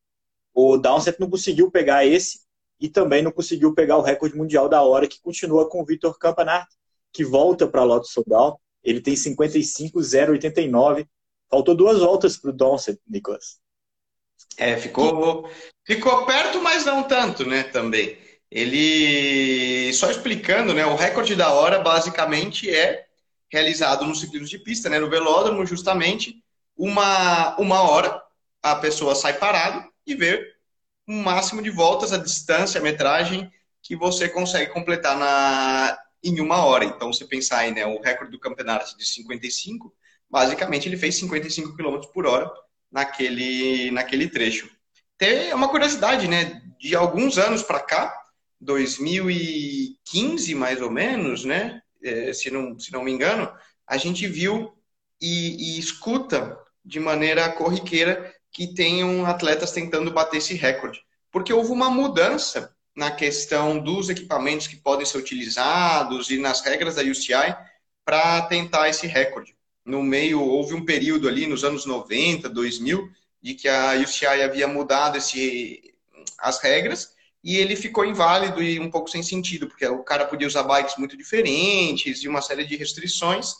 O 0.53 0.77
Downsett 0.77 1.19
não 1.19 1.29
conseguiu 1.29 1.69
pegar 1.71 2.05
esse 2.05 2.39
e 2.79 2.87
também 2.87 3.21
não 3.21 3.31
conseguiu 3.31 3.73
pegar 3.73 3.97
o 3.97 4.01
recorde 4.01 4.35
mundial 4.35 4.69
da 4.69 4.81
hora, 4.81 5.07
que 5.07 5.21
continua 5.21 5.69
com 5.69 5.81
o 5.81 5.85
Vitor 5.85 6.17
Campanart, 6.17 6.67
que 7.11 7.23
volta 7.23 7.67
para 7.67 7.81
a 7.81 7.83
Lotto 7.83 8.07
Soudal. 8.07 8.61
Ele 8.83 9.01
tem 9.01 9.15
55,089 9.15 11.07
Faltou 11.49 11.75
duas 11.75 11.99
voltas 11.99 12.37
para 12.37 12.49
o 12.49 12.53
Donset, 12.53 12.99
Nicolas. 13.07 13.59
É, 14.57 14.75
ficou, 14.77 15.49
ficou 15.85 16.25
perto, 16.25 16.61
mas 16.61 16.85
não 16.85 17.03
tanto, 17.03 17.45
né, 17.45 17.63
também. 17.63 18.17
Ele, 18.49 19.91
só 19.93 20.09
explicando, 20.09 20.73
né, 20.73 20.85
o 20.85 20.95
recorde 20.95 21.35
da 21.35 21.51
hora 21.51 21.79
basicamente 21.79 22.69
é 22.69 23.05
realizado 23.51 24.05
no 24.05 24.15
ciclismo 24.15 24.47
de 24.47 24.59
pista, 24.59 24.89
né, 24.89 24.99
no 24.99 25.09
velódromo, 25.09 25.65
justamente, 25.65 26.43
uma, 26.75 27.55
uma 27.57 27.81
hora 27.81 28.21
a 28.61 28.75
pessoa 28.75 29.15
sai 29.15 29.33
parado 29.37 29.87
e 30.05 30.15
vê 30.15 30.53
um 31.07 31.21
máximo 31.21 31.61
de 31.61 31.69
voltas, 31.69 32.11
a 32.11 32.17
distância, 32.17 32.79
a 32.79 32.83
metragem 32.83 33.51
que 33.81 33.95
você 33.95 34.27
consegue 34.27 34.71
completar 34.71 35.17
na, 35.17 35.97
em 36.23 36.39
uma 36.41 36.65
hora. 36.65 36.83
Então, 36.83 37.13
você 37.13 37.25
pensar 37.25 37.59
aí, 37.59 37.71
né, 37.71 37.85
o 37.85 38.01
recorde 38.01 38.31
do 38.31 38.39
campeonato 38.39 38.97
de 38.97 39.05
55, 39.05 39.93
basicamente 40.29 40.87
ele 40.87 40.97
fez 40.97 41.15
55 41.15 41.75
km 41.75 41.99
por 42.13 42.25
hora 42.25 42.51
naquele, 42.91 43.91
naquele 43.91 44.27
trecho. 44.27 44.69
Tem 45.17 45.53
uma 45.53 45.69
curiosidade, 45.69 46.27
né? 46.27 46.61
De 46.79 46.95
alguns 46.95 47.37
anos 47.37 47.63
para 47.63 47.79
cá, 47.79 48.15
2015 48.61 50.55
mais 50.55 50.81
ou 50.81 50.91
menos, 50.91 51.43
né? 51.43 51.81
É, 52.03 52.31
se, 52.33 52.51
não, 52.51 52.77
se 52.77 52.91
não 52.91 53.03
me 53.03 53.11
engano, 53.11 53.51
a 53.87 53.97
gente 53.97 54.27
viu 54.27 54.73
e, 55.19 55.75
e 55.75 55.79
escuta 55.79 56.57
de 56.85 56.99
maneira 56.99 57.49
corriqueira 57.51 58.33
que 58.51 58.73
tenham 58.73 59.25
atletas 59.25 59.71
tentando 59.71 60.11
bater 60.11 60.37
esse 60.37 60.53
recorde. 60.53 61.01
Porque 61.31 61.51
houve 61.51 61.71
uma 61.71 61.89
mudança 61.89 62.73
na 62.95 63.11
questão 63.11 63.77
dos 63.79 64.09
equipamentos 64.09 64.67
que 64.67 64.75
podem 64.75 65.05
ser 65.05 65.17
utilizados 65.17 66.29
e 66.29 66.37
nas 66.37 66.61
regras 66.61 66.95
da 66.95 67.03
UCI 67.03 67.55
para 68.05 68.41
tentar 68.43 68.89
esse 68.89 69.05
recorde 69.05 69.56
no 69.87 70.03
meio, 70.03 70.41
houve 70.41 70.75
um 70.75 70.83
período 70.83 71.27
ali 71.27 71.47
nos 71.47 71.63
anos 71.63 71.85
90, 71.85 72.49
2000, 72.49 73.09
de 73.41 73.53
que 73.55 73.69
a 73.69 73.93
UCI 73.93 74.43
havia 74.43 74.67
mudado 74.67 75.17
esse, 75.17 75.95
as 76.37 76.59
regras 76.61 77.15
e 77.43 77.55
ele 77.55 77.75
ficou 77.75 78.03
inválido 78.03 78.61
e 78.61 78.79
um 78.79 78.91
pouco 78.91 79.09
sem 79.09 79.23
sentido, 79.23 79.67
porque 79.67 79.87
o 79.87 80.03
cara 80.03 80.25
podia 80.25 80.47
usar 80.47 80.63
bikes 80.63 80.97
muito 80.97 81.15
diferentes 81.15 82.21
e 82.21 82.27
uma 82.27 82.41
série 82.41 82.65
de 82.65 82.75
restrições 82.75 83.53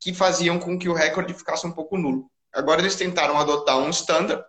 que 0.00 0.12
faziam 0.12 0.58
com 0.58 0.76
que 0.76 0.88
o 0.88 0.94
recorde 0.94 1.32
ficasse 1.32 1.64
um 1.64 1.72
pouco 1.72 1.96
nulo. 1.96 2.28
Agora 2.52 2.80
eles 2.80 2.96
tentaram 2.96 3.38
adotar 3.38 3.78
um 3.78 3.90
standard, 3.90 4.42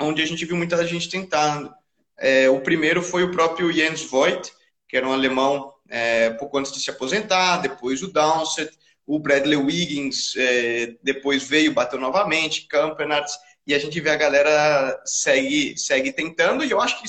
onde 0.00 0.20
a 0.20 0.26
gente 0.26 0.44
viu 0.44 0.56
muita 0.56 0.84
gente 0.84 1.08
tentando. 1.08 1.72
É, 2.16 2.50
o 2.50 2.60
primeiro 2.60 3.02
foi 3.02 3.22
o 3.22 3.30
próprio 3.30 3.72
Jens 3.72 4.02
Voigt, 4.02 4.52
que 4.88 4.96
era 4.96 5.06
um 5.06 5.12
alemão 5.12 5.72
é, 5.88 6.30
pouco 6.30 6.58
antes 6.58 6.72
de 6.72 6.80
se 6.80 6.90
aposentar, 6.90 7.58
depois 7.58 8.02
o 8.02 8.12
Dowsett, 8.12 8.76
o 9.10 9.18
Bradley 9.18 9.56
Wiggins 9.56 10.36
é, 10.36 10.94
depois 11.02 11.42
veio, 11.42 11.74
bateu 11.74 11.98
novamente, 11.98 12.68
Campenarts, 12.68 13.36
e 13.66 13.74
a 13.74 13.78
gente 13.78 14.00
vê 14.00 14.10
a 14.10 14.16
galera 14.16 15.02
segue, 15.04 15.76
segue 15.76 16.12
tentando, 16.12 16.64
e 16.64 16.70
eu 16.70 16.80
acho 16.80 17.02
que 17.02 17.08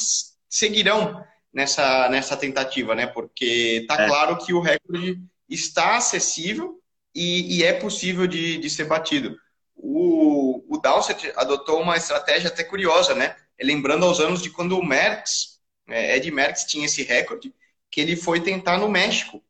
seguirão 0.49 1.23
nessa, 1.53 2.09
nessa 2.09 2.35
tentativa, 2.35 2.95
né? 2.95 3.05
Porque 3.05 3.85
tá 3.87 4.01
é. 4.01 4.07
claro 4.07 4.37
que 4.39 4.51
o 4.51 4.59
recorde 4.59 5.21
está 5.47 5.95
acessível 5.97 6.81
e, 7.13 7.57
e 7.57 7.63
é 7.63 7.73
possível 7.73 8.25
de, 8.25 8.57
de 8.57 8.69
ser 8.69 8.85
batido. 8.85 9.37
O, 9.75 10.63
o 10.73 10.79
Dowsett 10.79 11.31
adotou 11.35 11.81
uma 11.81 11.97
estratégia 11.97 12.49
até 12.49 12.63
curiosa, 12.63 13.13
né? 13.13 13.35
Lembrando 13.61 14.07
aos 14.07 14.19
anos 14.19 14.41
de 14.41 14.49
quando 14.49 14.75
o 14.75 14.83
Merckx, 14.83 15.59
é, 15.87 16.17
Ed 16.17 16.31
Merckx 16.31 16.65
tinha 16.65 16.87
esse 16.87 17.03
recorde, 17.03 17.53
que 17.91 18.01
ele 18.01 18.15
foi 18.15 18.39
tentar 18.39 18.79
no 18.79 18.89
México 18.89 19.43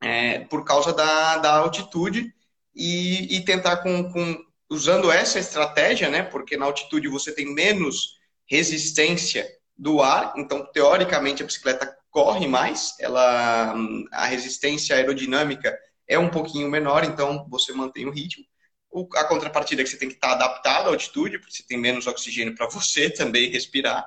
é, 0.00 0.40
por 0.40 0.64
causa 0.64 0.92
da, 0.92 1.38
da 1.38 1.56
altitude 1.56 2.34
e, 2.74 3.36
e 3.36 3.44
tentar 3.44 3.78
com, 3.78 4.10
com, 4.12 4.44
usando 4.70 5.10
essa 5.10 5.38
estratégia, 5.38 6.08
né? 6.08 6.22
Porque 6.22 6.56
na 6.56 6.66
altitude 6.66 7.08
você 7.08 7.32
tem 7.32 7.52
menos 7.52 8.18
resistência 8.46 9.46
do 9.76 10.02
ar, 10.02 10.34
então 10.36 10.66
teoricamente 10.72 11.42
a 11.42 11.46
bicicleta 11.46 11.96
corre 12.10 12.46
mais, 12.46 12.96
ela 12.98 13.74
a 14.12 14.26
resistência 14.26 14.96
aerodinâmica 14.96 15.78
é 16.06 16.18
um 16.18 16.28
pouquinho 16.28 16.68
menor, 16.68 17.04
então 17.04 17.46
você 17.48 17.72
mantém 17.72 18.06
o 18.06 18.10
ritmo. 18.10 18.44
O, 18.90 19.08
a 19.14 19.24
contrapartida 19.24 19.82
é 19.82 19.84
que 19.84 19.90
você 19.90 19.96
tem 19.96 20.08
que 20.08 20.16
estar 20.16 20.32
adaptado 20.32 20.88
à 20.88 20.90
altitude, 20.90 21.38
porque 21.38 21.54
você 21.54 21.62
tem 21.62 21.78
menos 21.78 22.08
oxigênio 22.08 22.54
para 22.56 22.66
você 22.66 23.08
também 23.08 23.48
respirar. 23.50 24.04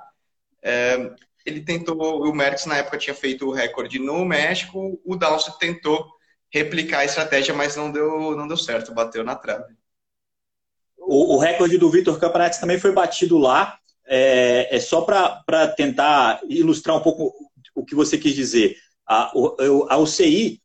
É, 0.61 1.15
ele 1.45 1.61
tentou, 1.61 2.23
o 2.23 2.33
Merckx 2.33 2.65
na 2.65 2.77
época 2.77 2.97
tinha 2.97 3.13
feito 3.13 3.47
o 3.47 3.51
recorde 3.51 3.99
no 3.99 4.23
México, 4.25 4.99
o 5.03 5.15
Dawson 5.15 5.51
tentou 5.59 6.07
replicar 6.51 6.99
a 6.99 7.05
estratégia, 7.05 7.53
mas 7.53 7.75
não 7.75 7.91
deu, 7.91 8.35
não 8.35 8.47
deu 8.47 8.57
certo, 8.57 8.93
bateu 8.93 9.23
na 9.23 9.35
trave. 9.35 9.73
O, 10.97 11.35
o 11.35 11.37
recorde 11.37 11.77
do 11.77 11.89
Vitor 11.89 12.19
Campanati 12.19 12.59
também 12.59 12.79
foi 12.79 12.91
batido 12.91 13.37
lá, 13.37 13.77
é, 14.05 14.75
é 14.75 14.79
só 14.79 15.01
para 15.01 15.67
tentar 15.75 16.39
ilustrar 16.47 16.95
um 16.95 17.01
pouco 17.01 17.33
o 17.75 17.83
que 17.83 17.95
você 17.95 18.17
quis 18.17 18.35
dizer. 18.35 18.77
A, 19.07 19.31
a 19.89 19.97
UCI 19.97 20.61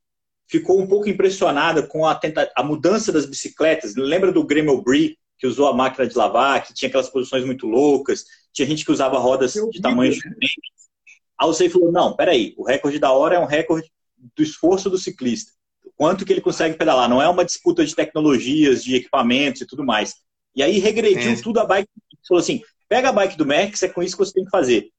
ficou 0.49 0.81
um 0.81 0.87
pouco 0.87 1.09
impressionada 1.09 1.83
com 1.87 2.07
a, 2.07 2.15
tenta, 2.15 2.51
a 2.57 2.63
mudança 2.63 3.13
das 3.13 3.27
bicicletas. 3.27 3.95
Lembra 3.97 4.33
do 4.33 4.45
Grêmio 4.45 4.81
Brie, 4.83 5.17
que 5.39 5.47
usou 5.47 5.69
a 5.69 5.75
máquina 5.75 6.07
de 6.07 6.17
lavar, 6.17 6.65
que 6.65 6.75
tinha 6.75 6.89
aquelas 6.89 7.09
posições 7.09 7.45
muito 7.45 7.67
loucas, 7.67 8.25
tinha 8.59 8.69
gente 8.69 8.85
que 8.85 8.91
usava 8.91 9.19
rodas 9.19 9.55
de 9.55 9.81
tamanhos 9.81 10.17
diferentes. 10.17 10.57
A 11.39 11.47
UCI 11.47 11.71
falou, 11.71 11.93
não, 11.93 12.17
peraí, 12.17 12.55
o 12.57 12.65
recorde 12.65 12.99
da 12.99 13.13
hora 13.13 13.37
é 13.37 13.39
um 13.39 13.47
recorde 13.47 13.89
do 14.35 14.43
esforço 14.43 14.91
do 14.91 14.99
ciclista. 14.99 15.53
Quanto 15.97 16.25
que 16.25 16.33
ele 16.33 16.41
consegue 16.41 16.77
pedalar, 16.77 17.09
não 17.09 17.23
é 17.23 17.29
uma 17.29 17.45
disputa 17.45 17.85
de 17.87 17.95
tecnologias, 17.95 18.83
de 18.83 18.97
equipamentos 18.97 19.61
e 19.61 19.67
tudo 19.67 19.85
mais. 19.85 20.17
E 20.57 20.63
aí 20.63 20.79
regrediu 20.79 21.33
é. 21.33 21.37
tudo 21.37 21.61
a 21.61 21.65
bike, 21.65 21.89
falou 22.27 22.41
assim, 22.41 22.61
pega 22.89 23.11
a 23.11 23.13
bike 23.13 23.37
do 23.37 23.47
Max, 23.47 23.83
é 23.85 23.89
com 23.89 24.03
isso 24.03 24.17
que 24.17 24.25
você 24.25 24.33
tem 24.33 24.45
que 24.45 24.51
fazer. 24.51 24.91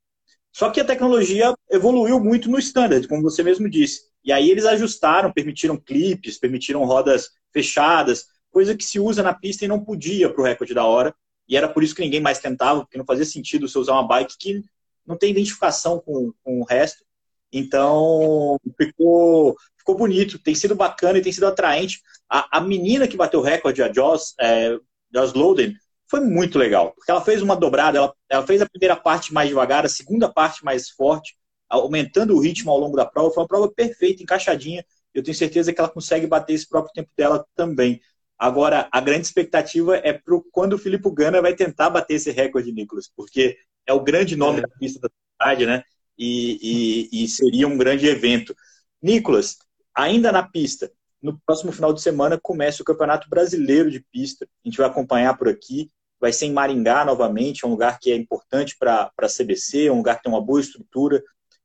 Só 0.54 0.70
que 0.70 0.80
a 0.80 0.86
tecnologia 0.86 1.54
evoluiu 1.70 2.20
muito 2.20 2.50
no 2.50 2.58
standard, 2.60 3.08
como 3.08 3.22
você 3.22 3.44
mesmo 3.44 3.70
disse. 3.70 4.04
E 4.24 4.32
aí 4.32 4.50
eles 4.50 4.66
ajustaram, 4.66 5.34
permitiram 5.34 5.78
clipes, 5.78 6.38
permitiram 6.38 6.86
rodas 6.86 7.30
fechadas, 7.52 8.26
coisa 8.50 8.76
que 8.76 8.86
se 8.86 9.00
usa 9.00 9.22
na 9.22 9.34
pista 9.34 9.66
e 9.66 9.68
não 9.68 9.84
podia 9.84 10.30
para 10.32 10.42
o 10.42 10.46
recorde 10.46 10.74
da 10.74 10.86
hora. 10.86 11.14
E 11.50 11.58
era 11.58 11.68
por 11.68 11.84
isso 11.84 11.96
que 11.96 12.02
ninguém 12.02 12.22
mais 12.22 12.40
tentava, 12.40 12.82
porque 12.82 12.98
não 12.98 13.06
fazia 13.06 13.26
sentido 13.26 13.68
você 13.68 13.80
usar 13.80 13.94
uma 13.94 14.08
bike 14.08 14.38
que 14.38 14.64
não 15.06 15.18
tem 15.18 15.32
identificação 15.32 16.00
com, 16.00 16.32
com 16.44 16.62
o 16.62 16.64
resto. 16.64 17.04
Então, 17.52 18.58
ficou, 18.78 19.58
ficou 19.76 19.98
bonito, 19.98 20.38
tem 20.38 20.54
sido 20.54 20.76
bacana 20.76 21.18
e 21.18 21.22
tem 21.22 21.32
sido 21.32 21.48
atraente. 21.48 22.00
A, 22.30 22.60
a 22.60 22.62
menina 22.62 23.08
que 23.08 23.18
bateu 23.18 23.40
o 23.40 23.44
recorde, 23.44 23.82
a 23.82 23.92
Joss, 23.92 24.36
é, 24.40 24.78
Joss 25.12 25.36
Loden, 25.36 25.76
foi 26.08 26.20
muito 26.22 26.60
legal, 26.60 26.92
porque 26.94 27.10
ela 27.10 27.22
fez 27.22 27.42
uma 27.42 27.56
dobrada, 27.56 27.98
ela, 27.98 28.14
ela 28.30 28.46
fez 28.46 28.62
a 28.62 28.70
primeira 28.70 28.96
parte 28.96 29.34
mais 29.34 29.50
devagar, 29.50 29.86
a 29.86 29.90
segunda 29.90 30.32
parte 30.32 30.64
mais 30.64 30.90
forte, 30.90 31.36
aumentando 31.68 32.36
o 32.36 32.40
ritmo 32.40 32.72
ao 32.72 32.80
longo 32.80 32.96
da 32.96 33.06
prova. 33.06 33.32
Foi 33.32 33.44
uma 33.44 33.48
prova 33.48 33.72
perfeita, 33.72 34.22
encaixadinha. 34.22 34.84
Eu 35.14 35.24
tenho 35.24 35.36
certeza 35.36 35.72
que 35.74 35.80
ela 35.80 35.90
consegue 35.90 36.28
bater 36.28 36.54
esse 36.54 36.68
próprio 36.68 36.94
tempo 36.94 37.10
dela 37.16 37.46
também. 37.56 38.02
Agora, 38.40 38.88
a 38.92 39.02
grande 39.02 39.26
expectativa 39.26 39.98
é 39.98 40.14
para 40.14 40.40
quando 40.52 40.74
o 40.74 40.78
Filipe 40.78 41.12
Gana 41.12 41.42
vai 41.42 41.54
tentar 41.54 41.90
bater 41.90 42.16
esse 42.16 42.32
recorde, 42.32 42.72
Nicolas, 42.72 43.12
porque 43.14 43.58
é 43.86 43.94
o 43.94 44.00
grande 44.00 44.36
nome 44.36 44.60
é. 44.60 44.62
da 44.62 44.70
pista 44.80 45.00
da 45.02 45.10
cidade, 45.34 45.66
né? 45.66 45.84
E, 46.18 47.10
e, 47.12 47.24
e 47.24 47.28
seria 47.28 47.68
um 47.68 47.78
grande 47.78 48.08
evento. 48.08 48.56
Nicolas, 49.02 49.58
ainda 49.94 50.32
na 50.32 50.44
pista, 50.44 50.90
no 51.22 51.38
próximo 51.46 51.72
final 51.72 51.92
de 51.92 52.02
semana 52.02 52.40
começa 52.42 52.82
o 52.82 52.86
Campeonato 52.86 53.30
Brasileiro 53.30 53.92
de 53.92 54.00
Pista. 54.12 54.46
A 54.46 54.68
gente 54.68 54.78
vai 54.78 54.88
acompanhar 54.88 55.38
por 55.38 55.50
aqui 55.50 55.90
vai 56.20 56.34
ser 56.34 56.48
em 56.48 56.54
Maringá 56.54 57.06
novamente, 57.06 57.64
é 57.64 57.68
um 57.68 57.72
lugar 57.72 57.98
que 58.00 58.12
é 58.12 58.16
importante 58.16 58.76
para 58.78 59.12
a 59.18 59.28
CBC, 59.28 59.86
é 59.86 59.92
um 59.92 59.98
lugar 59.98 60.18
que 60.18 60.24
tem 60.24 60.32
uma 60.32 60.44
boa 60.44 60.60
estrutura. 60.60 61.24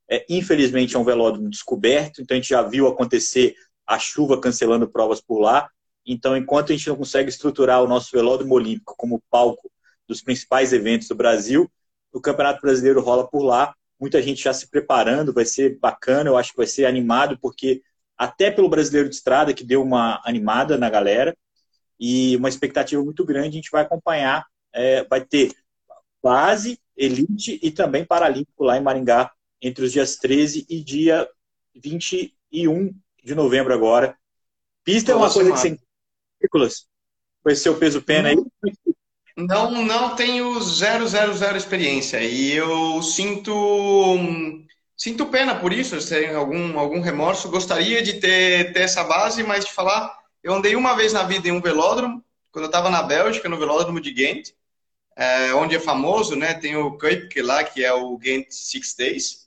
É, 0.09 0.25
infelizmente 0.29 0.95
é 0.95 0.99
um 0.99 1.05
velódromo 1.05 1.49
descoberto, 1.49 2.21
então 2.21 2.35
a 2.35 2.41
gente 2.41 2.51
já 2.51 2.63
viu 2.63 2.87
acontecer 2.87 3.55
a 3.87 3.99
chuva 3.99 4.41
cancelando 4.41 4.89
provas 4.89 5.21
por 5.21 5.41
lá. 5.41 5.69
Então, 6.07 6.37
enquanto 6.37 6.73
a 6.73 6.77
gente 6.77 6.89
não 6.89 6.97
consegue 6.97 7.29
estruturar 7.29 7.83
o 7.83 7.89
nosso 7.89 8.11
velódromo 8.13 8.55
olímpico 8.55 8.95
como 8.97 9.23
palco 9.31 9.71
dos 10.07 10.21
principais 10.21 10.73
eventos 10.73 11.09
do 11.09 11.15
Brasil, 11.15 11.71
o 12.13 12.21
Campeonato 12.21 12.61
Brasileiro 12.61 13.01
rola 13.01 13.27
por 13.27 13.43
lá. 13.43 13.75
Muita 13.99 14.21
gente 14.21 14.43
já 14.43 14.53
se 14.53 14.69
preparando, 14.69 15.33
vai 15.33 15.45
ser 15.45 15.79
bacana, 15.79 16.29
eu 16.29 16.37
acho 16.37 16.51
que 16.51 16.59
vai 16.59 16.67
ser 16.67 16.85
animado, 16.85 17.39
porque 17.41 17.83
até 18.17 18.51
pelo 18.51 18.69
Brasileiro 18.69 19.09
de 19.09 19.15
Estrada, 19.15 19.55
que 19.55 19.65
deu 19.65 19.83
uma 19.83 20.21
animada 20.25 20.77
na 20.77 20.91
galera, 20.91 21.35
e 21.99 22.37
uma 22.37 22.49
expectativa 22.49 23.03
muito 23.03 23.25
grande. 23.25 23.49
A 23.49 23.53
gente 23.53 23.71
vai 23.71 23.83
acompanhar, 23.83 24.47
é, 24.73 25.05
vai 25.05 25.25
ter 25.25 25.53
base, 26.23 26.79
elite 26.97 27.59
e 27.63 27.71
também 27.71 28.05
paralímpico 28.05 28.65
lá 28.65 28.77
em 28.77 28.83
Maringá 28.83 29.33
entre 29.61 29.85
os 29.85 29.93
dias 29.93 30.17
13 30.17 30.67
e 30.69 30.83
dia 30.83 31.29
21 31.75 32.95
de 33.23 33.35
novembro 33.35 33.73
agora. 33.73 34.17
Pista 34.85 35.13
é 35.13 35.15
uma 35.15 35.33
coisa 35.33 35.53
que 35.53 35.59
você... 35.59 35.79
Nicolas, 36.45 36.87
foi 37.43 37.57
seu 37.57 37.77
peso 37.77 38.03
pena 38.03 38.29
aí? 38.29 38.37
Não, 39.37 39.83
não 39.85 40.15
tenho 40.15 40.61
zero, 40.63 41.09
zero, 41.09 41.35
zero 41.35 41.57
experiência. 41.57 42.23
E 42.23 42.53
eu 42.53 43.03
sinto 43.03 44.23
sinto 44.97 45.27
pena 45.27 45.57
por 45.57 45.73
isso, 45.73 45.99
tenho 46.09 46.39
algum, 46.39 46.79
algum 46.79 47.01
remorso. 47.01 47.51
Gostaria 47.51 48.01
de 48.03 48.15
ter, 48.15 48.73
ter 48.73 48.81
essa 48.81 49.03
base, 49.03 49.43
mas 49.43 49.65
de 49.65 49.73
falar 49.73 50.17
eu 50.43 50.53
andei 50.53 50.77
uma 50.77 50.95
vez 50.95 51.13
na 51.13 51.23
vida 51.23 51.49
em 51.49 51.53
um 51.53 51.61
velódromo, 51.61 52.23
quando 52.53 52.65
eu 52.65 52.69
estava 52.69 52.91
na 52.91 53.03
Bélgica, 53.03 53.49
no 53.49 53.59
velódromo 53.59 53.99
de 53.99 54.13
Ghent, 54.13 54.51
é, 55.17 55.55
onde 55.55 55.75
é 55.75 55.81
famoso, 55.81 56.37
né? 56.37 56.53
Tem 56.53 56.77
o 56.77 56.99
Kuipke 56.99 57.41
lá, 57.41 57.65
que 57.65 57.83
é 57.83 57.93
o 57.95 58.17
Ghent 58.19 58.51
Six 58.51 58.95
Days, 58.95 59.44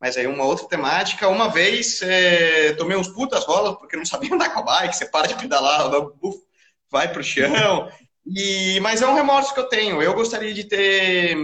mas 0.00 0.16
aí 0.16 0.26
uma 0.26 0.44
outra 0.44 0.66
temática. 0.66 1.28
Uma 1.28 1.48
vez 1.48 2.00
é, 2.02 2.72
tomei 2.72 2.96
uns 2.96 3.08
putas 3.08 3.44
rolas, 3.44 3.76
porque 3.76 3.96
não 3.96 4.04
sabia 4.06 4.34
andar 4.34 4.50
com 4.50 4.60
a 4.60 4.62
bike, 4.62 4.96
você 4.96 5.06
para 5.06 5.26
de 5.26 5.34
pedalar, 5.34 5.90
buf, 5.90 6.38
vai 6.90 7.12
pro 7.12 7.22
chão. 7.22 7.90
E, 8.26 8.80
mas 8.80 9.02
é 9.02 9.06
um 9.06 9.14
remorso 9.14 9.52
que 9.52 9.60
eu 9.60 9.68
tenho. 9.68 10.00
Eu 10.02 10.14
gostaria 10.14 10.54
de 10.54 10.64
ter, 10.64 11.36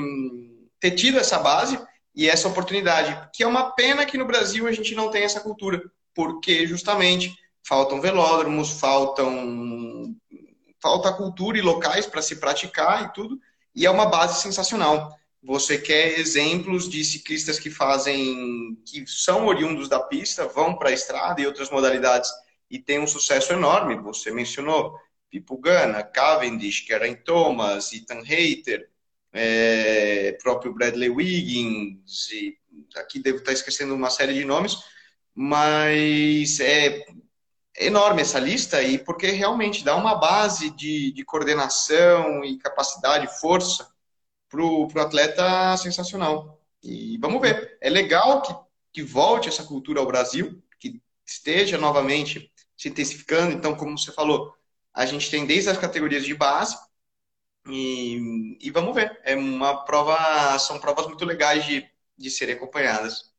ter 0.80 0.92
tido 0.92 1.18
essa 1.18 1.38
base 1.38 1.78
e 2.14 2.28
essa 2.28 2.48
oportunidade, 2.48 3.28
que 3.32 3.42
é 3.42 3.46
uma 3.46 3.72
pena 3.72 4.06
que 4.06 4.16
no 4.16 4.24
Brasil 4.24 4.66
a 4.66 4.72
gente 4.72 4.94
não 4.94 5.10
tem 5.10 5.24
essa 5.24 5.40
cultura, 5.40 5.82
porque 6.14 6.66
justamente 6.66 7.34
faltam 7.62 8.00
velódromos, 8.00 8.80
faltam 8.80 10.16
falta 10.80 11.12
cultura 11.12 11.58
e 11.58 11.62
locais 11.62 12.06
para 12.06 12.22
se 12.22 12.36
praticar 12.36 13.04
e 13.04 13.12
tudo, 13.12 13.38
e 13.74 13.84
é 13.84 13.90
uma 13.90 14.06
base 14.06 14.40
sensacional. 14.40 15.12
Você 15.46 15.78
quer 15.78 16.18
exemplos 16.18 16.88
de 16.88 17.04
ciclistas 17.04 17.56
que 17.56 17.70
fazem, 17.70 18.76
que 18.84 19.06
são 19.06 19.46
oriundos 19.46 19.88
da 19.88 20.00
pista, 20.00 20.44
vão 20.48 20.76
para 20.76 20.88
a 20.88 20.92
estrada 20.92 21.40
e 21.40 21.46
outras 21.46 21.70
modalidades 21.70 22.28
e 22.68 22.80
tem 22.80 22.98
um 22.98 23.06
sucesso 23.06 23.52
enorme. 23.52 23.94
Você 24.02 24.32
mencionou 24.32 24.98
Pipo 25.30 25.56
Gana, 25.56 26.02
Cavendish, 26.02 26.80
Karen 26.88 27.14
Thomas, 27.14 27.92
Ethan 27.92 28.22
Hayter, 28.28 28.90
é, 29.32 30.36
próprio 30.42 30.74
Bradley 30.74 31.10
Wiggins, 31.10 32.28
e 32.32 32.58
aqui 32.96 33.20
devo 33.20 33.38
estar 33.38 33.52
esquecendo 33.52 33.94
uma 33.94 34.10
série 34.10 34.34
de 34.34 34.44
nomes, 34.44 34.76
mas 35.32 36.58
é, 36.58 37.06
enorme 37.78 38.22
essa 38.22 38.40
lista 38.40 38.82
e 38.82 38.98
porque 38.98 39.28
realmente 39.28 39.84
dá 39.84 39.94
uma 39.94 40.16
base 40.16 40.70
de, 40.70 41.12
de 41.12 41.24
coordenação 41.24 42.44
e 42.44 42.58
capacidade, 42.58 43.38
força 43.38 43.94
para 44.48 44.62
o 44.62 44.90
atleta 45.00 45.76
sensacional. 45.76 46.60
E 46.82 47.18
vamos 47.18 47.40
ver. 47.40 47.78
É 47.80 47.90
legal 47.90 48.42
que, 48.42 48.54
que 48.92 49.02
volte 49.02 49.48
essa 49.48 49.64
cultura 49.64 50.00
ao 50.00 50.06
Brasil, 50.06 50.62
que 50.78 51.00
esteja 51.24 51.78
novamente 51.78 52.50
se 52.76 52.88
intensificando. 52.88 53.52
Então, 53.52 53.74
como 53.74 53.98
você 53.98 54.12
falou, 54.12 54.54
a 54.94 55.04
gente 55.06 55.30
tem 55.30 55.46
desde 55.46 55.70
as 55.70 55.78
categorias 55.78 56.24
de 56.24 56.34
base 56.34 56.76
e, 57.68 58.56
e 58.60 58.70
vamos 58.70 58.94
ver. 58.94 59.20
É 59.24 59.34
uma 59.34 59.84
prova, 59.84 60.58
são 60.58 60.78
provas 60.78 61.06
muito 61.06 61.24
legais 61.24 61.64
de, 61.64 61.86
de 62.16 62.30
serem 62.30 62.54
acompanhadas. 62.54 63.34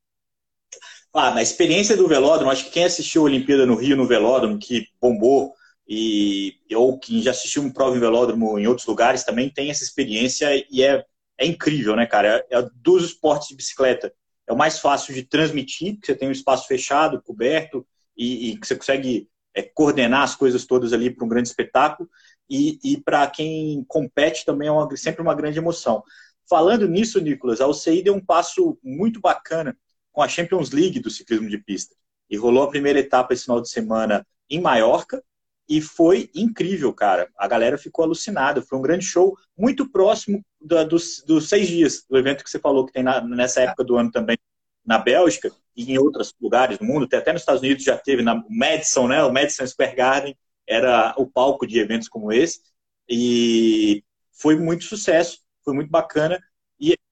Ah, 1.13 1.31
na 1.31 1.41
experiência 1.41 1.97
do 1.97 2.07
velódromo, 2.07 2.51
acho 2.51 2.65
que 2.65 2.71
quem 2.71 2.83
assistiu 2.83 3.21
a 3.21 3.25
Olimpíada 3.25 3.65
no 3.65 3.75
Rio 3.75 3.95
no 3.95 4.05
velódromo, 4.05 4.59
que 4.59 4.87
bombou, 5.01 5.55
e, 5.87 6.55
ou 6.75 6.99
quem 6.99 7.21
já 7.21 7.31
assistiu 7.31 7.63
um 7.63 7.71
prova 7.71 7.95
em 7.95 7.99
velódromo 7.99 8.59
em 8.59 8.67
outros 8.67 8.85
lugares 8.85 9.23
também 9.23 9.49
tem 9.49 9.69
essa 9.69 9.83
experiência 9.83 10.49
e 10.69 10.83
é, 10.83 11.05
é 11.37 11.45
incrível, 11.45 11.95
né, 11.95 12.05
cara? 12.05 12.45
É, 12.49 12.59
é 12.59 12.69
dos 12.75 13.05
esportes 13.05 13.47
de 13.47 13.55
bicicleta. 13.55 14.13
É 14.45 14.51
o 14.51 14.57
mais 14.57 14.79
fácil 14.79 15.13
de 15.13 15.23
transmitir, 15.23 15.93
porque 15.93 16.07
você 16.07 16.17
tem 16.17 16.27
um 16.27 16.31
espaço 16.31 16.67
fechado, 16.67 17.21
coberto, 17.21 17.85
e, 18.17 18.51
e 18.51 18.57
que 18.57 18.67
você 18.67 18.75
consegue 18.75 19.29
é, 19.53 19.61
coordenar 19.61 20.23
as 20.23 20.35
coisas 20.35 20.65
todas 20.65 20.91
ali 20.91 21.09
para 21.09 21.25
um 21.25 21.29
grande 21.29 21.47
espetáculo. 21.47 22.09
E, 22.49 22.79
e 22.83 23.01
para 23.01 23.27
quem 23.27 23.83
compete 23.87 24.45
também 24.45 24.67
é 24.67 24.71
uma, 24.71 24.93
sempre 24.95 25.21
uma 25.21 25.35
grande 25.35 25.57
emoção. 25.57 26.03
Falando 26.49 26.87
nisso, 26.87 27.19
Nicolas, 27.19 27.59
a 27.59 27.67
UCI 27.67 28.01
deu 28.03 28.13
um 28.13 28.23
passo 28.23 28.77
muito 28.81 29.19
bacana 29.19 29.77
com 30.11 30.21
a 30.21 30.27
Champions 30.27 30.71
League 30.71 30.99
do 30.99 31.09
ciclismo 31.09 31.49
de 31.49 31.57
pista. 31.57 31.95
E 32.29 32.37
rolou 32.37 32.63
a 32.63 32.69
primeira 32.69 32.99
etapa 32.99 33.33
esse 33.33 33.43
final 33.43 33.61
de 33.61 33.69
semana 33.69 34.25
em 34.49 34.61
Maiorca 34.61 35.21
e 35.67 35.81
foi 35.81 36.29
incrível, 36.33 36.93
cara. 36.93 37.29
A 37.37 37.47
galera 37.47 37.77
ficou 37.77 38.03
alucinada. 38.05 38.61
Foi 38.61 38.77
um 38.77 38.81
grande 38.81 39.05
show, 39.05 39.37
muito 39.57 39.89
próximo 39.89 40.43
da, 40.61 40.83
dos, 40.83 41.23
dos, 41.25 41.49
seis 41.49 41.67
dias 41.67 42.05
do 42.09 42.17
evento 42.17 42.43
que 42.43 42.49
você 42.49 42.59
falou 42.59 42.85
que 42.85 42.93
tem 42.93 43.03
na, 43.03 43.21
nessa 43.21 43.61
época 43.61 43.83
do 43.83 43.97
ano 43.97 44.11
também 44.11 44.37
na 44.85 44.97
Bélgica 44.97 45.51
e 45.75 45.91
em 45.91 45.97
outros 45.97 46.33
lugares 46.41 46.77
do 46.77 46.85
mundo. 46.85 47.07
Até 47.11 47.33
nos 47.33 47.41
Estados 47.41 47.61
Unidos 47.61 47.83
já 47.83 47.97
teve 47.97 48.21
na 48.21 48.43
Madison, 48.49 49.07
né? 49.07 49.23
O 49.23 49.33
Madison 49.33 49.67
Square 49.67 49.95
Garden 49.95 50.37
era 50.65 51.13
o 51.17 51.27
palco 51.27 51.67
de 51.67 51.79
eventos 51.79 52.07
como 52.07 52.31
esse. 52.31 52.61
E 53.09 54.03
foi 54.31 54.55
muito 54.55 54.85
sucesso, 54.85 55.39
foi 55.63 55.73
muito 55.73 55.89
bacana 55.89 56.39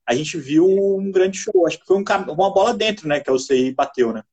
a 0.05 0.13
gente 0.13 0.37
viu 0.37 0.67
um 0.67 1.11
grande 1.11 1.37
show. 1.37 1.65
Acho 1.65 1.79
que 1.79 1.85
foi 1.85 1.97
um, 1.97 2.03
uma 2.31 2.53
bola 2.53 2.73
dentro, 2.73 3.07
né? 3.07 3.19
Que 3.19 3.29
a 3.29 3.33
UCI 3.33 3.73
bateu, 3.73 4.13
né? 4.13 4.23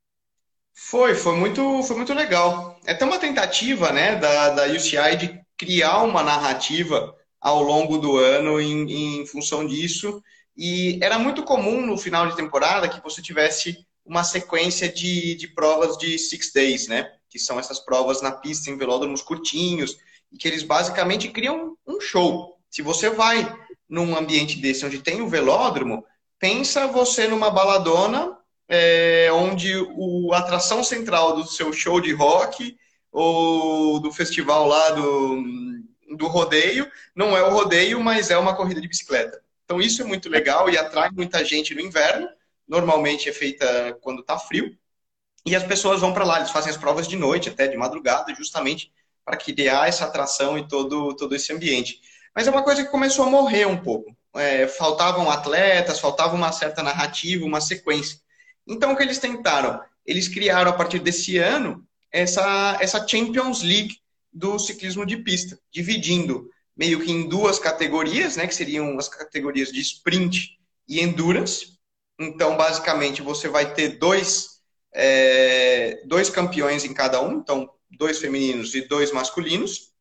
Foi, 0.74 1.14
foi 1.14 1.36
muito, 1.36 1.82
foi 1.82 1.96
muito 1.96 2.14
legal. 2.14 2.78
É 2.84 2.92
até 2.92 3.04
uma 3.04 3.18
tentativa, 3.18 3.92
né, 3.92 4.16
da, 4.16 4.50
da 4.50 4.66
UCI 4.66 5.16
de 5.16 5.40
criar 5.56 6.02
uma 6.02 6.22
narrativa 6.22 7.14
ao 7.40 7.62
longo 7.62 7.98
do 7.98 8.16
ano 8.16 8.60
em, 8.60 9.20
em 9.20 9.26
função 9.26 9.66
disso. 9.66 10.22
E 10.56 10.98
era 11.02 11.18
muito 11.18 11.42
comum 11.42 11.84
no 11.84 11.96
final 11.96 12.26
de 12.26 12.36
temporada 12.36 12.88
que 12.88 13.02
você 13.02 13.22
tivesse 13.22 13.86
uma 14.04 14.24
sequência 14.24 14.88
de, 14.88 15.34
de 15.36 15.48
provas 15.48 15.96
de 15.96 16.18
six 16.18 16.52
days, 16.52 16.88
né? 16.88 17.08
Que 17.28 17.38
são 17.38 17.58
essas 17.58 17.80
provas 17.80 18.20
na 18.20 18.32
pista 18.32 18.70
em 18.70 18.76
velódromos 18.76 19.22
curtinhos, 19.22 19.96
e 20.30 20.36
que 20.36 20.48
eles 20.48 20.62
basicamente 20.62 21.28
criam 21.28 21.76
um 21.86 22.00
show. 22.00 22.56
Se 22.70 22.82
você 22.82 23.10
vai 23.10 23.54
num 23.88 24.16
ambiente 24.16 24.58
desse 24.58 24.84
onde 24.84 24.98
tem 24.98 25.20
o 25.20 25.28
velódromo, 25.28 26.04
pensa 26.38 26.86
você 26.86 27.28
numa 27.28 27.50
baladona 27.50 28.36
é, 28.74 29.30
onde 29.30 29.70
a 30.32 30.38
atração 30.38 30.82
central 30.82 31.36
do 31.36 31.46
seu 31.46 31.74
show 31.74 32.00
de 32.00 32.10
rock 32.14 32.74
ou 33.12 34.00
do 34.00 34.10
festival 34.10 34.66
lá 34.66 34.92
do, 34.92 35.44
do 36.16 36.26
rodeio 36.26 36.90
não 37.14 37.36
é 37.36 37.42
o 37.42 37.50
rodeio, 37.50 38.00
mas 38.00 38.30
é 38.30 38.38
uma 38.38 38.56
corrida 38.56 38.80
de 38.80 38.88
bicicleta. 38.88 39.42
Então 39.66 39.78
isso 39.78 40.00
é 40.00 40.06
muito 40.06 40.30
legal 40.30 40.70
e 40.70 40.78
atrai 40.78 41.10
muita 41.10 41.44
gente 41.44 41.74
no 41.74 41.82
inverno. 41.82 42.26
Normalmente 42.66 43.28
é 43.28 43.32
feita 43.32 43.98
quando 44.00 44.20
está 44.20 44.38
frio. 44.38 44.74
E 45.44 45.54
as 45.54 45.64
pessoas 45.64 46.00
vão 46.00 46.14
para 46.14 46.24
lá, 46.24 46.38
eles 46.38 46.50
fazem 46.50 46.70
as 46.70 46.76
provas 46.78 47.06
de 47.06 47.16
noite, 47.16 47.50
até 47.50 47.68
de 47.68 47.76
madrugada, 47.76 48.34
justamente 48.34 48.90
para 49.22 49.36
criar 49.36 49.86
essa 49.86 50.06
atração 50.06 50.56
e 50.56 50.66
todo, 50.66 51.14
todo 51.14 51.34
esse 51.34 51.52
ambiente. 51.52 52.00
Mas 52.34 52.46
é 52.46 52.50
uma 52.50 52.62
coisa 52.62 52.82
que 52.82 52.90
começou 52.90 53.26
a 53.26 53.30
morrer 53.30 53.66
um 53.66 53.76
pouco. 53.76 54.16
É, 54.34 54.66
faltavam 54.66 55.30
atletas, 55.30 56.00
faltava 56.00 56.34
uma 56.34 56.50
certa 56.52 56.82
narrativa, 56.82 57.44
uma 57.44 57.60
sequência. 57.60 58.22
Então, 58.66 58.92
o 58.92 58.96
que 58.96 59.02
eles 59.02 59.18
tentaram? 59.18 59.80
Eles 60.06 60.28
criaram, 60.28 60.70
a 60.70 60.74
partir 60.74 60.98
desse 60.98 61.38
ano, 61.38 61.86
essa, 62.10 62.78
essa 62.80 63.06
Champions 63.06 63.62
League 63.62 63.96
do 64.32 64.58
ciclismo 64.58 65.04
de 65.04 65.16
pista, 65.18 65.58
dividindo 65.70 66.48
meio 66.76 67.00
que 67.00 67.10
em 67.10 67.28
duas 67.28 67.58
categorias, 67.58 68.36
né, 68.36 68.46
que 68.46 68.54
seriam 68.54 68.98
as 68.98 69.08
categorias 69.08 69.70
de 69.70 69.80
sprint 69.80 70.58
e 70.88 71.00
endurance. 71.00 71.78
Então, 72.18 72.56
basicamente, 72.56 73.20
você 73.22 73.48
vai 73.48 73.74
ter 73.74 73.98
dois, 73.98 74.60
é, 74.92 76.02
dois 76.06 76.30
campeões 76.30 76.84
em 76.84 76.94
cada 76.94 77.20
um, 77.20 77.38
então, 77.38 77.70
dois 77.90 78.18
femininos 78.18 78.74
e 78.74 78.86
dois 78.88 79.12
masculinos. 79.12 79.92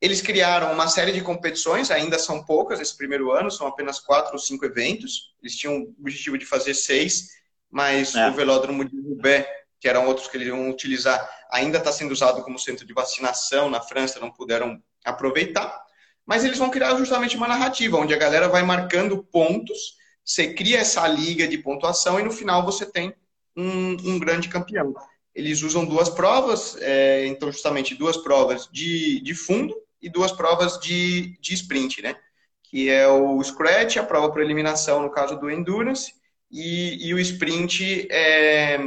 Eles 0.00 0.20
criaram 0.20 0.72
uma 0.72 0.88
série 0.88 1.12
de 1.12 1.20
competições, 1.20 1.90
ainda 1.90 2.18
são 2.18 2.44
poucas 2.44 2.80
esse 2.80 2.96
primeiro 2.96 3.30
ano, 3.32 3.50
são 3.50 3.66
apenas 3.66 4.00
quatro 4.00 4.32
ou 4.32 4.38
cinco 4.38 4.64
eventos. 4.64 5.34
Eles 5.42 5.56
tinham 5.56 5.82
o 5.82 5.94
objetivo 6.00 6.36
de 6.36 6.44
fazer 6.44 6.74
seis, 6.74 7.28
mas 7.74 8.14
é. 8.14 8.28
o 8.28 8.32
velódromo 8.32 8.84
de 8.84 8.96
Roubaix, 9.00 9.44
que 9.80 9.88
eram 9.88 10.06
outros 10.06 10.28
que 10.28 10.36
eles 10.36 10.46
iam 10.46 10.70
utilizar, 10.70 11.28
ainda 11.50 11.78
está 11.78 11.90
sendo 11.90 12.12
usado 12.12 12.40
como 12.44 12.56
centro 12.56 12.86
de 12.86 12.94
vacinação 12.94 13.68
na 13.68 13.80
França, 13.80 14.20
não 14.20 14.30
puderam 14.30 14.80
aproveitar. 15.04 15.82
Mas 16.24 16.44
eles 16.44 16.56
vão 16.56 16.70
criar 16.70 16.94
justamente 16.94 17.36
uma 17.36 17.48
narrativa, 17.48 17.96
onde 17.96 18.14
a 18.14 18.16
galera 18.16 18.48
vai 18.48 18.62
marcando 18.62 19.24
pontos, 19.24 19.96
você 20.24 20.54
cria 20.54 20.78
essa 20.78 21.06
liga 21.08 21.48
de 21.48 21.58
pontuação 21.58 22.20
e 22.20 22.22
no 22.22 22.30
final 22.30 22.64
você 22.64 22.86
tem 22.86 23.12
um, 23.56 23.96
um 24.04 24.18
grande 24.20 24.48
campeão. 24.48 24.94
Eles 25.34 25.62
usam 25.62 25.84
duas 25.84 26.08
provas, 26.08 26.76
é, 26.80 27.26
então 27.26 27.50
justamente 27.50 27.96
duas 27.96 28.16
provas 28.16 28.68
de, 28.70 29.20
de 29.20 29.34
fundo 29.34 29.74
e 30.00 30.08
duas 30.08 30.30
provas 30.30 30.78
de, 30.78 31.36
de 31.40 31.54
sprint, 31.54 32.02
né? 32.02 32.14
Que 32.62 32.88
é 32.88 33.08
o 33.08 33.42
Scratch, 33.42 33.96
a 33.96 34.04
prova 34.04 34.30
por 34.30 34.40
eliminação 34.40 35.02
no 35.02 35.10
caso 35.10 35.36
do 35.36 35.50
Endurance, 35.50 36.14
e, 36.54 37.08
e 37.08 37.12
o 37.12 37.18
sprint 37.18 38.06
é, 38.12 38.78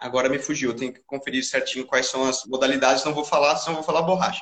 agora 0.00 0.28
me 0.28 0.38
fugiu, 0.38 0.70
eu 0.70 0.76
tenho 0.76 0.92
que 0.92 1.00
conferir 1.00 1.44
certinho 1.44 1.84
quais 1.84 2.06
são 2.06 2.24
as 2.28 2.44
modalidades, 2.44 3.04
não 3.04 3.12
vou 3.12 3.24
falar, 3.24 3.56
senão 3.56 3.74
vou 3.74 3.82
falar 3.82 4.02
borracha. 4.02 4.40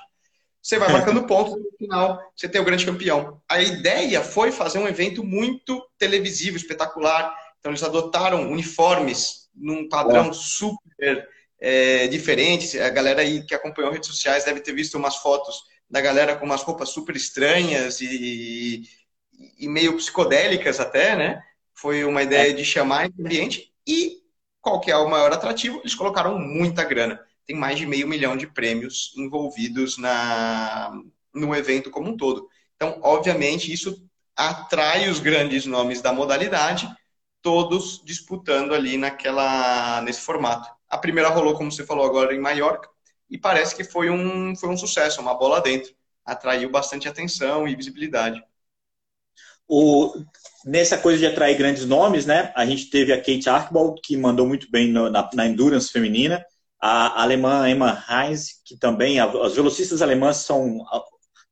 Você 0.60 0.78
vai 0.78 0.92
marcando 0.92 1.24
pontos 1.26 1.54
no 1.54 1.72
final 1.78 2.20
você 2.36 2.46
tem 2.46 2.60
o 2.60 2.64
grande 2.64 2.84
campeão. 2.84 3.40
A 3.48 3.62
ideia 3.62 4.22
foi 4.22 4.52
fazer 4.52 4.78
um 4.78 4.86
evento 4.86 5.24
muito 5.24 5.82
televisivo, 5.96 6.58
espetacular. 6.58 7.34
Então 7.58 7.72
eles 7.72 7.82
adotaram 7.82 8.50
uniformes 8.50 9.48
num 9.54 9.88
padrão 9.88 10.34
super 10.34 11.26
é, 11.58 12.08
diferente. 12.08 12.78
A 12.78 12.90
galera 12.90 13.22
aí 13.22 13.42
que 13.46 13.54
acompanhou 13.54 13.90
redes 13.90 14.08
sociais 14.08 14.44
deve 14.44 14.60
ter 14.60 14.74
visto 14.74 14.98
umas 14.98 15.16
fotos 15.16 15.62
da 15.88 16.02
galera 16.02 16.36
com 16.36 16.44
umas 16.44 16.62
roupas 16.62 16.90
super 16.90 17.16
estranhas 17.16 18.02
e, 18.02 18.82
e 19.58 19.66
meio 19.66 19.96
psicodélicas 19.96 20.78
até, 20.78 21.16
né? 21.16 21.42
Foi 21.82 22.04
uma 22.04 22.22
ideia 22.22 22.54
de 22.54 22.64
chamar 22.64 23.10
esse 23.10 23.20
ambiente. 23.20 23.74
E 23.86 24.22
qual 24.60 24.80
que 24.80 24.90
é 24.90 24.96
o 24.96 25.10
maior 25.10 25.32
atrativo? 25.32 25.80
Eles 25.80 25.94
colocaram 25.94 26.38
muita 26.38 26.82
grana 26.84 27.20
tem 27.46 27.56
mais 27.56 27.78
de 27.78 27.86
meio 27.86 28.08
milhão 28.08 28.36
de 28.36 28.46
prêmios 28.46 29.12
envolvidos 29.16 29.98
na, 29.98 30.92
no 31.34 31.54
evento 31.54 31.90
como 31.90 32.10
um 32.10 32.16
todo. 32.16 32.48
Então, 32.76 32.98
obviamente, 33.02 33.72
isso 33.72 34.04
atrai 34.36 35.08
os 35.08 35.20
grandes 35.20 35.66
nomes 35.66 36.00
da 36.00 36.12
modalidade, 36.12 36.88
todos 37.40 38.02
disputando 38.04 38.74
ali 38.74 38.96
naquela, 38.96 40.00
nesse 40.02 40.20
formato. 40.20 40.68
A 40.88 40.96
primeira 40.98 41.28
rolou, 41.28 41.54
como 41.54 41.70
você 41.70 41.84
falou 41.84 42.06
agora, 42.06 42.34
em 42.34 42.40
Maiorca, 42.40 42.88
e 43.28 43.38
parece 43.38 43.74
que 43.74 43.84
foi 43.84 44.10
um, 44.10 44.54
foi 44.56 44.68
um 44.68 44.76
sucesso, 44.76 45.20
uma 45.20 45.34
bola 45.34 45.60
dentro. 45.60 45.92
Atraiu 46.24 46.70
bastante 46.70 47.08
atenção 47.08 47.66
e 47.66 47.74
visibilidade. 47.74 48.42
O, 49.74 50.12
nessa 50.66 50.98
coisa 50.98 51.18
de 51.18 51.26
atrair 51.26 51.56
grandes 51.56 51.86
nomes, 51.86 52.26
né? 52.26 52.52
A 52.54 52.66
gente 52.66 52.90
teve 52.90 53.10
a 53.10 53.16
Kate 53.16 53.48
Archibald, 53.48 53.98
que 54.04 54.18
mandou 54.18 54.46
muito 54.46 54.70
bem 54.70 54.92
no, 54.92 55.08
na, 55.08 55.30
na 55.32 55.46
endurance 55.46 55.90
feminina 55.90 56.44
a 56.78 57.22
alemã 57.22 57.66
Emma 57.70 58.04
Heinz, 58.06 58.60
que 58.66 58.76
também, 58.76 59.18
as 59.18 59.54
velocistas 59.54 60.02
alemãs 60.02 60.36
são, 60.38 60.84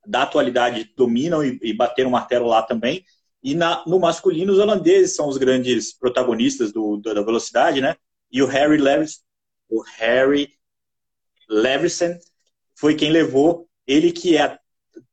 da 0.07 0.25
atualidade, 0.25 0.93
dominam 0.95 1.43
e, 1.43 1.59
e 1.63 1.73
bateram 1.73 2.11
martelo 2.11 2.47
lá 2.47 2.63
também. 2.63 3.07
E 3.43 3.55
na, 3.55 3.83
no 3.87 3.99
masculino, 3.99 4.53
os 4.53 4.59
holandeses 4.59 5.17
são 5.17 5.27
os 5.27 5.39
grandes 5.39 5.97
protagonistas 5.97 6.73
do, 6.73 6.99
do 6.99 7.15
da 7.15 7.23
velocidade, 7.23 7.81
né? 7.81 7.97
E 8.31 8.43
o 8.43 8.47
Harry 8.47 8.77
Levis, 8.77 9.23
o 9.67 9.83
Harry 9.97 10.53
Leverson 11.49 12.19
foi 12.75 12.95
quem 12.95 13.11
levou, 13.11 13.67
ele 13.87 14.13
que 14.13 14.37
é, 14.37 14.59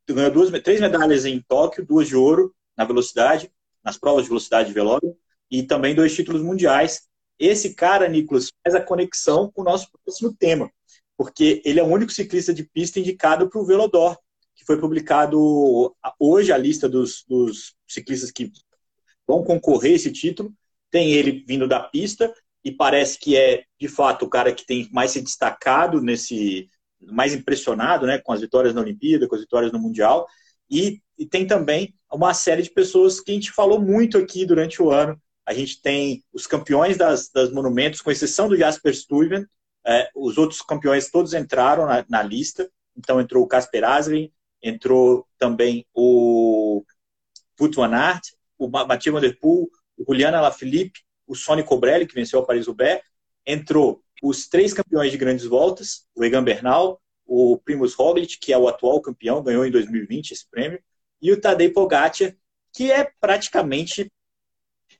ganhou 0.06 0.30
duas, 0.30 0.50
três 0.62 0.78
medalhas 0.78 1.24
em 1.24 1.40
Tóquio, 1.40 1.86
duas 1.86 2.06
de 2.06 2.14
ouro 2.14 2.54
na 2.78 2.84
velocidade, 2.84 3.50
nas 3.84 3.98
provas 3.98 4.22
de 4.22 4.28
velocidade 4.28 4.68
de 4.68 4.74
velódromo, 4.74 5.18
e 5.50 5.64
também 5.64 5.94
dois 5.94 6.14
títulos 6.14 6.40
mundiais. 6.40 7.02
Esse 7.38 7.74
cara, 7.74 8.08
Nicolas, 8.08 8.50
faz 8.62 8.74
a 8.76 8.80
conexão 8.80 9.50
com 9.50 9.62
o 9.62 9.64
nosso 9.64 9.88
próximo 10.04 10.32
tema, 10.32 10.70
porque 11.16 11.60
ele 11.64 11.80
é 11.80 11.82
o 11.82 11.86
único 11.86 12.12
ciclista 12.12 12.54
de 12.54 12.62
pista 12.62 13.00
indicado 13.00 13.50
para 13.50 13.60
o 13.60 13.66
Velodor, 13.66 14.16
que 14.54 14.64
foi 14.64 14.78
publicado 14.78 15.94
hoje 16.18 16.52
a 16.52 16.56
lista 16.56 16.88
dos, 16.88 17.24
dos 17.28 17.74
ciclistas 17.86 18.30
que 18.30 18.52
vão 19.26 19.42
concorrer 19.42 19.92
a 19.92 19.96
esse 19.96 20.12
título. 20.12 20.52
Tem 20.90 21.12
ele 21.12 21.44
vindo 21.46 21.68
da 21.68 21.80
pista 21.80 22.32
e 22.64 22.72
parece 22.72 23.18
que 23.18 23.36
é, 23.36 23.64
de 23.80 23.88
fato, 23.88 24.24
o 24.24 24.28
cara 24.28 24.52
que 24.52 24.66
tem 24.66 24.88
mais 24.92 25.12
se 25.12 25.20
destacado 25.20 26.00
nesse, 26.00 26.68
mais 27.00 27.34
impressionado, 27.34 28.06
né, 28.06 28.18
com 28.18 28.32
as 28.32 28.40
vitórias 28.40 28.74
na 28.74 28.80
Olimpíada, 28.80 29.28
com 29.28 29.34
as 29.34 29.40
vitórias 29.40 29.72
no 29.72 29.78
Mundial. 29.78 30.26
E, 30.70 31.00
e 31.16 31.26
tem 31.26 31.46
também 31.46 31.94
uma 32.12 32.34
série 32.34 32.62
de 32.62 32.70
pessoas 32.70 33.20
que 33.20 33.30
a 33.30 33.34
gente 33.34 33.52
falou 33.52 33.80
muito 33.80 34.18
aqui 34.18 34.46
durante 34.46 34.82
o 34.82 34.90
ano, 34.90 35.20
a 35.46 35.54
gente 35.54 35.80
tem 35.80 36.22
os 36.32 36.46
campeões 36.46 36.96
das, 36.96 37.30
das 37.30 37.50
monumentos, 37.50 38.00
com 38.00 38.10
exceção 38.10 38.48
do 38.48 38.56
Jasper 38.56 38.94
Stuyven, 38.94 39.46
é, 39.86 40.10
os 40.14 40.36
outros 40.36 40.60
campeões 40.60 41.10
todos 41.10 41.32
entraram 41.32 41.86
na, 41.86 42.04
na 42.08 42.22
lista. 42.22 42.70
Então 42.94 43.20
entrou 43.20 43.42
o 43.42 43.46
Casper 43.46 43.84
Asgreen, 43.84 44.30
entrou 44.62 45.26
também 45.38 45.86
o 45.94 46.84
Wout 47.58 47.74
van 47.74 47.94
Aert, 47.94 48.22
o 48.58 48.68
Mathieu 48.68 49.14
Van 49.14 49.20
Der 49.20 49.38
Poel, 49.38 49.68
o 49.96 50.04
Juliana 50.04 50.38
Alaphilippe, 50.38 51.00
o 51.26 51.34
Sonny 51.34 51.62
Cobrelli, 51.62 52.06
que 52.06 52.14
venceu 52.14 52.40
a 52.40 52.44
Paris-Roubaix. 52.44 53.02
Entrou 53.46 54.02
os 54.22 54.48
três 54.48 54.74
campeões 54.74 55.10
de 55.10 55.16
grandes 55.16 55.46
voltas, 55.46 56.06
o 56.14 56.24
Egan 56.24 56.44
Bernal, 56.44 57.00
o 57.24 57.56
Primus 57.56 57.94
Roglic, 57.94 58.38
que 58.38 58.52
é 58.52 58.58
o 58.58 58.68
atual 58.68 59.00
campeão, 59.00 59.42
ganhou 59.42 59.64
em 59.64 59.70
2020 59.70 60.32
esse 60.32 60.50
prêmio, 60.50 60.82
e 61.20 61.32
o 61.32 61.40
Tadej 61.40 61.72
Pogacar, 61.72 62.34
que 62.72 62.90
é 62.90 63.10
praticamente 63.20 64.10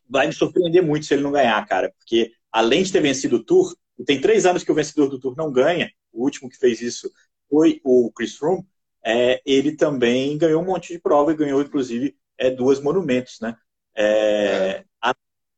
vai 0.09 0.26
me 0.26 0.33
surpreender 0.33 0.83
muito 0.83 1.07
se 1.07 1.14
ele 1.14 1.22
não 1.22 1.33
ganhar, 1.33 1.64
cara, 1.66 1.92
porque 1.96 2.33
além 2.50 2.83
de 2.83 2.92
ter 2.92 3.00
vencido 3.00 3.37
o 3.37 3.44
Tour, 3.44 3.76
tem 4.07 4.20
três 4.20 4.46
anos 4.46 4.64
que 4.64 4.72
o 4.72 4.74
vencedor 4.74 5.09
do 5.09 5.18
Tour 5.18 5.35
não 5.37 5.52
ganha, 5.52 5.90
o 6.12 6.22
último 6.22 6.48
que 6.48 6.57
fez 6.57 6.81
isso 6.81 7.11
foi 7.48 7.81
o 7.85 8.11
Chris 8.12 8.37
Froome, 8.37 8.66
é, 9.04 9.40
ele 9.44 9.76
também 9.76 10.37
ganhou 10.37 10.62
um 10.62 10.66
monte 10.66 10.92
de 10.92 10.98
prova 10.98 11.33
e 11.33 11.37
ganhou, 11.37 11.62
inclusive, 11.62 12.16
é, 12.37 12.50
duas 12.50 12.81
monumentos, 12.81 13.38
né? 13.40 13.57
É, 13.94 14.85
a, 15.00 15.14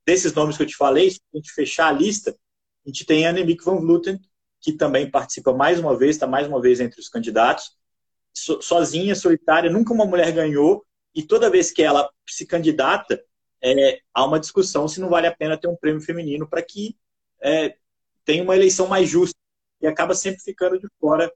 desses 0.07 0.33
nomes 0.33 0.57
que 0.57 0.63
eu 0.63 0.67
te 0.67 0.77
falei, 0.77 1.11
se 1.11 1.21
a 1.33 1.37
gente 1.37 1.53
fechar 1.53 1.89
a 1.89 1.93
lista, 1.93 2.37
a 2.85 2.89
gente 2.89 3.05
tem 3.05 3.27
Annemiek 3.27 3.63
van 3.65 3.77
Vleuten, 3.77 4.21
que 4.61 4.73
também 4.73 5.11
participa 5.11 5.53
mais 5.53 5.79
uma 5.79 5.97
vez, 5.97 6.17
está 6.17 6.27
mais 6.27 6.47
uma 6.47 6.61
vez 6.61 6.81
entre 6.81 7.01
os 7.01 7.09
candidatos, 7.09 7.73
so, 8.33 8.61
sozinha, 8.63 9.15
solitária, 9.15 9.71
nunca 9.71 9.93
uma 9.93 10.05
mulher 10.05 10.33
ganhou, 10.33 10.85
e 11.15 11.23
toda 11.23 11.51
vez 11.51 11.71
que 11.71 11.83
ela 11.83 12.09
se 12.29 12.47
candidata, 12.47 13.23
é, 13.63 14.01
há 14.15 14.25
uma 14.25 14.41
discussão 14.41 14.89
se 14.89 15.01
não 15.01 15.09
vale 15.09 15.27
a 15.27 15.37
pena 15.37 15.57
ter 15.59 15.69
um 15.69 15.77
prêmio 15.77 16.01
feminino 16.01 16.49
para 16.49 16.63
que 16.63 16.97
é, 17.43 17.77
tenha 18.25 18.43
uma 18.43 18.57
eleição 18.57 18.87
mais 18.87 19.09
justa 19.09 19.37
e 19.83 19.87
acaba 19.87 20.15
sempre 20.15 20.41
ficando 20.41 20.79
de 20.79 20.89
fora, 21.01 21.31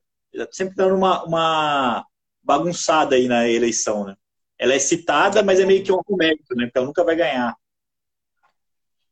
sempre 0.53 0.75
dando 0.75 0.95
uma, 0.95 1.25
uma 1.25 2.07
bagunçada 2.43 3.17
aí 3.17 3.29
na 3.29 3.49
eleição, 3.49 4.05
né? 4.05 4.17
ela 4.59 4.75
é 4.75 4.79
citada, 4.79 5.43
mas 5.43 5.61
é 5.61 5.67
meio 5.67 5.83
que 5.85 5.93
um 5.93 5.99
argumento, 5.99 6.55
né? 6.57 6.67
Então 6.67 6.85
nunca 6.85 7.05
vai 7.05 7.17
ganhar. 7.17 7.55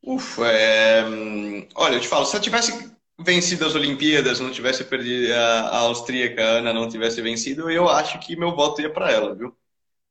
Ufa, 0.02 0.46
é... 0.46 1.04
olha, 1.74 1.94
eu 1.94 2.00
te 2.00 2.08
falo, 2.08 2.24
se 2.24 2.34
ela 2.34 2.42
tivesse 2.42 2.91
vencido 3.22 3.66
as 3.66 3.74
Olimpíadas, 3.74 4.40
não 4.40 4.50
tivesse 4.50 4.84
perdido 4.84 5.32
a, 5.34 5.78
austríaca 5.78 6.42
Ana, 6.42 6.72
não 6.72 6.88
tivesse 6.88 7.20
vencido, 7.22 7.70
eu 7.70 7.88
acho 7.88 8.18
que 8.18 8.36
meu 8.36 8.54
voto 8.54 8.80
ia 8.80 8.90
para 8.90 9.10
ela, 9.10 9.34
viu? 9.34 9.56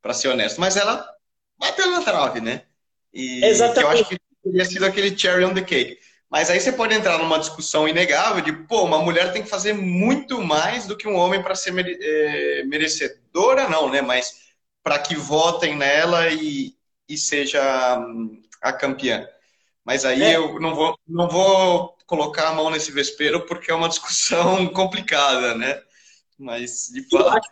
Para 0.02 0.14
ser 0.14 0.30
honesto. 0.30 0.60
Mas 0.60 0.78
ela 0.78 1.08
bateu 1.60 1.90
na 1.92 2.02
trave, 2.02 2.42
né? 2.42 2.64
E 3.14 3.44
Exatamente. 3.46 3.84
eu 3.84 3.90
acho 3.90 4.06
que 4.10 4.18
teria 4.44 4.66
sido 4.66 4.86
aquele 4.86 5.18
cherry 5.18 5.44
on 5.46 5.54
the 5.54 5.62
cake. 5.62 6.00
Mas 6.30 6.50
aí 6.50 6.60
você 6.60 6.72
pode 6.72 6.94
entrar 6.96 7.18
numa 7.18 7.40
discussão 7.40 7.88
inegável 7.88 8.42
de, 8.42 8.54
pô, 8.54 8.84
uma 8.84 9.00
mulher 9.00 9.34
tem 9.34 9.44
que 9.44 9.50
fazer 9.50 9.74
muito 9.74 10.42
mais 10.42 10.88
do 10.88 10.96
que 10.96 11.08
um 11.08 11.18
homem 11.18 11.44
para 11.44 11.56
ser 11.56 11.72
mere 11.72 11.98
é, 12.02 12.64
merecedora, 12.64 13.68
não, 13.68 13.90
né? 13.90 14.02
Mas 14.02 14.54
para 14.82 14.98
que 14.98 15.14
votem 15.14 15.76
nela 15.76 16.30
e, 16.30 16.74
e 17.08 17.18
seja 17.18 18.00
hum, 18.00 18.42
a 18.62 18.72
campeã. 18.72 19.28
Mas 19.84 20.06
aí 20.06 20.24
é. 20.24 20.38
eu 20.38 20.60
não 20.60 20.74
vou, 20.74 20.98
não 21.08 21.28
vou 21.28 21.98
colocar 22.12 22.50
a 22.50 22.54
mão 22.54 22.70
nesse 22.70 22.92
vespeiro 22.92 23.46
porque 23.46 23.72
é 23.72 23.74
uma 23.74 23.88
discussão 23.88 24.68
complicada, 24.76 25.56
né? 25.56 25.82
Mas, 26.38 26.90
de 26.92 27.04
fato. 27.04 27.24
Eu 27.24 27.30
acho, 27.30 27.50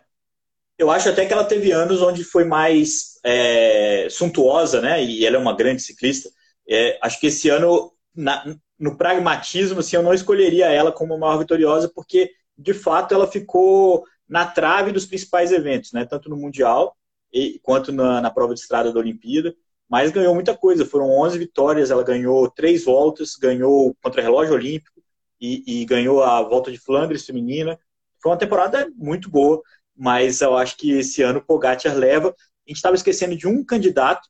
eu 0.78 0.91
acho 0.91 1.10
até 1.10 1.26
que 1.26 1.32
ela 1.32 1.45
teve 1.45 1.72
anos 1.72 2.02
onde 2.02 2.26
foi 2.26 2.43
mais 2.43 3.17
é, 3.24 4.08
suntuosa, 4.12 4.82
né? 4.82 5.02
E 5.02 5.26
ela 5.26 5.38
é 5.38 5.39
uma 5.39 5.56
grande 5.56 5.82
ciclista. 5.82 6.30
É, 6.67 7.00
acho 7.02 7.17
que 7.22 7.28
esse 7.28 7.48
ano, 7.48 7.93
na, 8.13 8.54
no 8.78 8.98
pragmatismo, 8.98 9.80
assim, 9.80 9.95
eu 9.95 10.04
não 10.04 10.13
escolheria 10.13 10.65
ela 10.65 10.91
como 10.91 11.17
maior 11.17 11.38
vitoriosa, 11.38 11.89
porque 11.95 12.30
de 12.58 12.74
fato 12.74 13.13
ela 13.13 13.32
ficou 13.32 14.04
na 14.28 14.45
trave 14.45 14.91
dos 14.91 15.06
principais 15.06 15.54
eventos, 15.54 15.93
né? 15.93 16.06
Tanto 16.06 16.30
no 16.30 16.36
Mundial 16.36 16.98
e, 17.32 17.60
quanto 17.63 17.93
na, 17.93 18.19
na 18.19 18.30
prova 18.30 18.54
de 18.54 18.60
estrada 18.60 18.91
da 18.91 19.00
Olimpíada. 19.00 19.56
Mas 19.89 20.12
ganhou 20.12 20.36
muita 20.36 20.56
coisa. 20.56 20.86
Foram 20.86 21.10
11 21.10 21.38
vitórias, 21.39 21.89
ela 21.89 22.04
ganhou 22.04 22.49
três 22.49 22.86
voltas, 22.86 23.36
ganhou 23.36 23.95
contra-relógio 24.02 24.54
olímpico 24.54 25.02
e, 25.41 25.82
e 25.82 25.86
ganhou 25.86 26.23
a 26.23 26.41
volta 26.43 26.71
de 26.71 26.78
Flandres 26.78 27.25
feminina. 27.25 27.80
Foi 28.21 28.32
uma 28.32 28.38
temporada 28.38 28.89
muito 28.95 29.30
boa, 29.30 29.62
mas 29.95 30.41
eu 30.41 30.56
acho 30.58 30.78
que 30.78 30.91
esse 30.91 31.21
ano 31.21 31.39
o 31.39 31.45
Pogacar 31.45 31.95
leva. 31.95 32.30
A 32.30 32.69
gente 32.69 32.78
estava 32.78 32.95
esquecendo 32.95 33.36
de 33.36 33.47
um 33.47 33.65
candidato, 33.65 34.30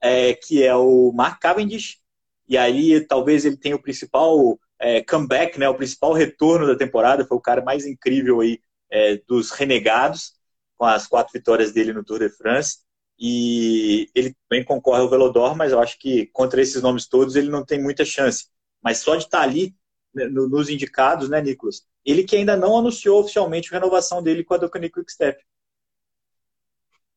é, 0.00 0.34
que 0.34 0.62
é 0.62 0.74
o 0.74 1.12
Mark 1.12 1.40
Cavendish, 1.40 1.98
e 2.46 2.58
aí 2.58 3.00
talvez 3.06 3.44
ele 3.44 3.56
tenha 3.56 3.76
o 3.76 3.82
principal 3.82 4.58
é, 4.78 5.02
comeback, 5.02 5.58
né, 5.58 5.66
o 5.68 5.74
principal 5.74 6.12
retorno 6.12 6.66
da 6.66 6.76
temporada, 6.76 7.24
foi 7.24 7.38
o 7.38 7.40
cara 7.40 7.62
mais 7.62 7.86
incrível 7.86 8.40
aí 8.40 8.60
é, 8.90 9.16
dos 9.26 9.50
renegados, 9.50 10.34
com 10.76 10.84
as 10.84 11.06
quatro 11.06 11.32
vitórias 11.32 11.72
dele 11.72 11.92
no 11.92 12.04
Tour 12.04 12.18
de 12.18 12.28
France, 12.28 12.78
e 13.18 14.10
ele 14.14 14.34
também 14.48 14.64
concorre 14.64 15.00
ao 15.00 15.08
Velodor, 15.08 15.56
mas 15.56 15.72
eu 15.72 15.80
acho 15.80 15.98
que 15.98 16.26
contra 16.26 16.60
esses 16.60 16.82
nomes 16.82 17.06
todos 17.06 17.36
ele 17.36 17.48
não 17.48 17.64
tem 17.64 17.80
muita 17.80 18.04
chance. 18.04 18.48
Mas 18.82 18.98
só 18.98 19.16
de 19.16 19.24
estar 19.24 19.40
ali 19.40 19.74
né, 20.14 20.26
nos 20.26 20.68
indicados, 20.68 21.28
né, 21.28 21.40
Nicolas? 21.40 21.86
Ele 22.04 22.24
que 22.24 22.36
ainda 22.36 22.56
não 22.56 22.76
anunciou 22.76 23.20
oficialmente 23.20 23.72
a 23.74 23.78
renovação 23.78 24.22
dele 24.22 24.44
com 24.44 24.54
a 24.54 24.58
Ducati 24.58 24.90
Quickstep. 24.90 25.42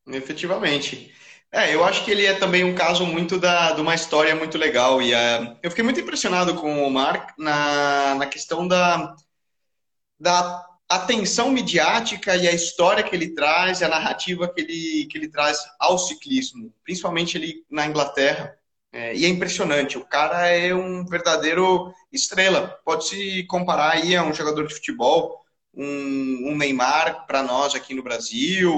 Efetivamente. 0.07 1.13
É, 1.51 1.73
eu 1.73 1.83
acho 1.83 2.03
que 2.03 2.11
ele 2.11 2.25
é 2.25 2.33
também 2.33 2.63
um 2.63 2.75
caso 2.75 3.05
muito 3.05 3.39
da, 3.39 3.71
de 3.71 3.81
uma 3.81 3.95
história 3.95 4.35
muito 4.35 4.57
legal. 4.57 5.01
E 5.01 5.13
uh, 5.13 5.57
eu 5.61 5.69
fiquei 5.69 5.83
muito 5.83 5.99
impressionado 5.99 6.55
com 6.55 6.85
o 6.85 6.91
Mark 6.91 7.31
na, 7.37 8.15
na 8.15 8.25
questão 8.25 8.67
da, 8.67 9.15
da 10.19 10.65
atenção 10.89 11.51
midiática 11.51 12.35
e 12.35 12.47
a 12.47 12.53
história 12.53 13.03
que 13.03 13.15
ele 13.15 13.33
traz, 13.33 13.81
a 13.83 13.89
narrativa 13.89 14.47
que 14.47 14.61
ele, 14.61 15.07
que 15.07 15.17
ele 15.17 15.27
traz 15.27 15.59
ao 15.79 15.97
ciclismo, 15.97 16.73
principalmente 16.83 17.37
ele 17.37 17.65
na 17.69 17.85
Inglaterra. 17.85 18.57
É, 18.91 19.13
e 19.15 19.25
é 19.25 19.27
impressionante, 19.27 19.97
o 19.97 20.05
cara 20.05 20.47
é 20.47 20.73
um 20.73 21.05
verdadeiro 21.05 21.93
estrela. 22.11 22.79
Pode 22.85 23.07
se 23.07 23.43
comparar 23.43 23.93
aí 23.93 24.15
a 24.15 24.23
um 24.23 24.33
jogador 24.33 24.65
de 24.65 24.73
futebol, 24.73 25.43
um, 25.73 26.49
um 26.51 26.55
Neymar 26.55 27.27
para 27.27 27.43
nós 27.43 27.75
aqui 27.75 27.93
no 27.93 28.01
Brasil, 28.01 28.73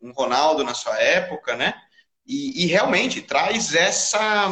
um 0.00 0.12
Ronaldo 0.12 0.62
na 0.62 0.74
sua 0.74 0.96
época, 0.98 1.56
né? 1.56 1.74
E, 2.26 2.64
e 2.64 2.66
realmente 2.66 3.20
traz 3.20 3.74
essa, 3.74 4.48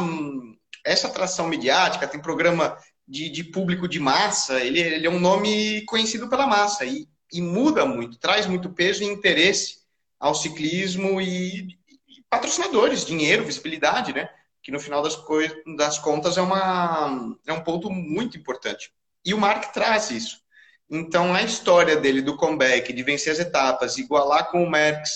essa 0.85 1.07
atração 1.07 1.47
midiática, 1.47 2.07
tem 2.07 2.19
programa 2.19 2.77
de, 3.07 3.29
de 3.29 3.43
público 3.43 3.87
de 3.87 3.99
massa, 3.99 4.59
ele, 4.59 4.79
ele, 4.79 5.07
é 5.07 5.09
um 5.09 5.19
nome 5.19 5.83
conhecido 5.85 6.29
pela 6.29 6.47
massa 6.47 6.85
e, 6.85 7.07
e, 7.31 7.41
muda 7.41 7.85
muito, 7.85 8.17
traz 8.17 8.45
muito 8.45 8.69
peso 8.69 9.03
e 9.03 9.07
interesse 9.07 9.79
ao 10.19 10.33
ciclismo 10.33 11.19
e, 11.19 11.67
e 12.07 12.23
patrocinadores, 12.29 13.05
dinheiro, 13.05 13.45
visibilidade, 13.45 14.13
né? 14.13 14.29
Que 14.61 14.71
no 14.71 14.79
final 14.79 15.01
das, 15.01 15.17
das 15.77 15.99
contas 15.99 16.37
é, 16.37 16.41
uma, 16.41 17.37
é 17.45 17.51
um 17.51 17.61
ponto 17.61 17.89
muito 17.89 18.37
importante. 18.37 18.91
E 19.25 19.33
o 19.33 19.37
Mark 19.37 19.73
traz 19.73 20.09
isso. 20.09 20.41
Então, 20.89 21.33
a 21.33 21.43
história 21.43 21.97
dele 21.97 22.21
do 22.21 22.37
comeback, 22.37 22.93
de 22.93 23.03
vencer 23.03 23.33
as 23.33 23.39
etapas, 23.39 23.97
igualar 23.97 24.49
com 24.49 24.63
o 24.63 24.69
Merckx 24.69 25.11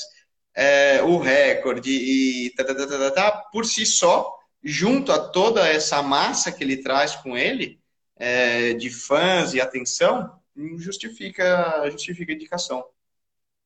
é, 0.57 1.03
o 1.03 1.19
recorde 1.19 1.91
e 1.91 2.49
tá, 2.55 2.63
tá, 2.63 2.73
tá, 2.73 2.87
tá, 2.87 3.11
tá, 3.11 3.31
por 3.51 3.63
si 3.63 3.85
só, 3.85 4.36
junto 4.67 5.13
a 5.13 5.19
toda 5.19 5.65
essa 5.65 6.03
massa 6.03 6.51
que 6.51 6.61
ele 6.61 6.75
traz 6.83 7.15
com 7.15 7.37
ele, 7.37 7.79
é, 8.17 8.73
de 8.73 8.89
fãs 8.89 9.53
e 9.53 9.61
atenção, 9.61 10.29
justifica, 10.77 11.89
justifica 11.89 12.33
a 12.33 12.35
indicação. 12.35 12.83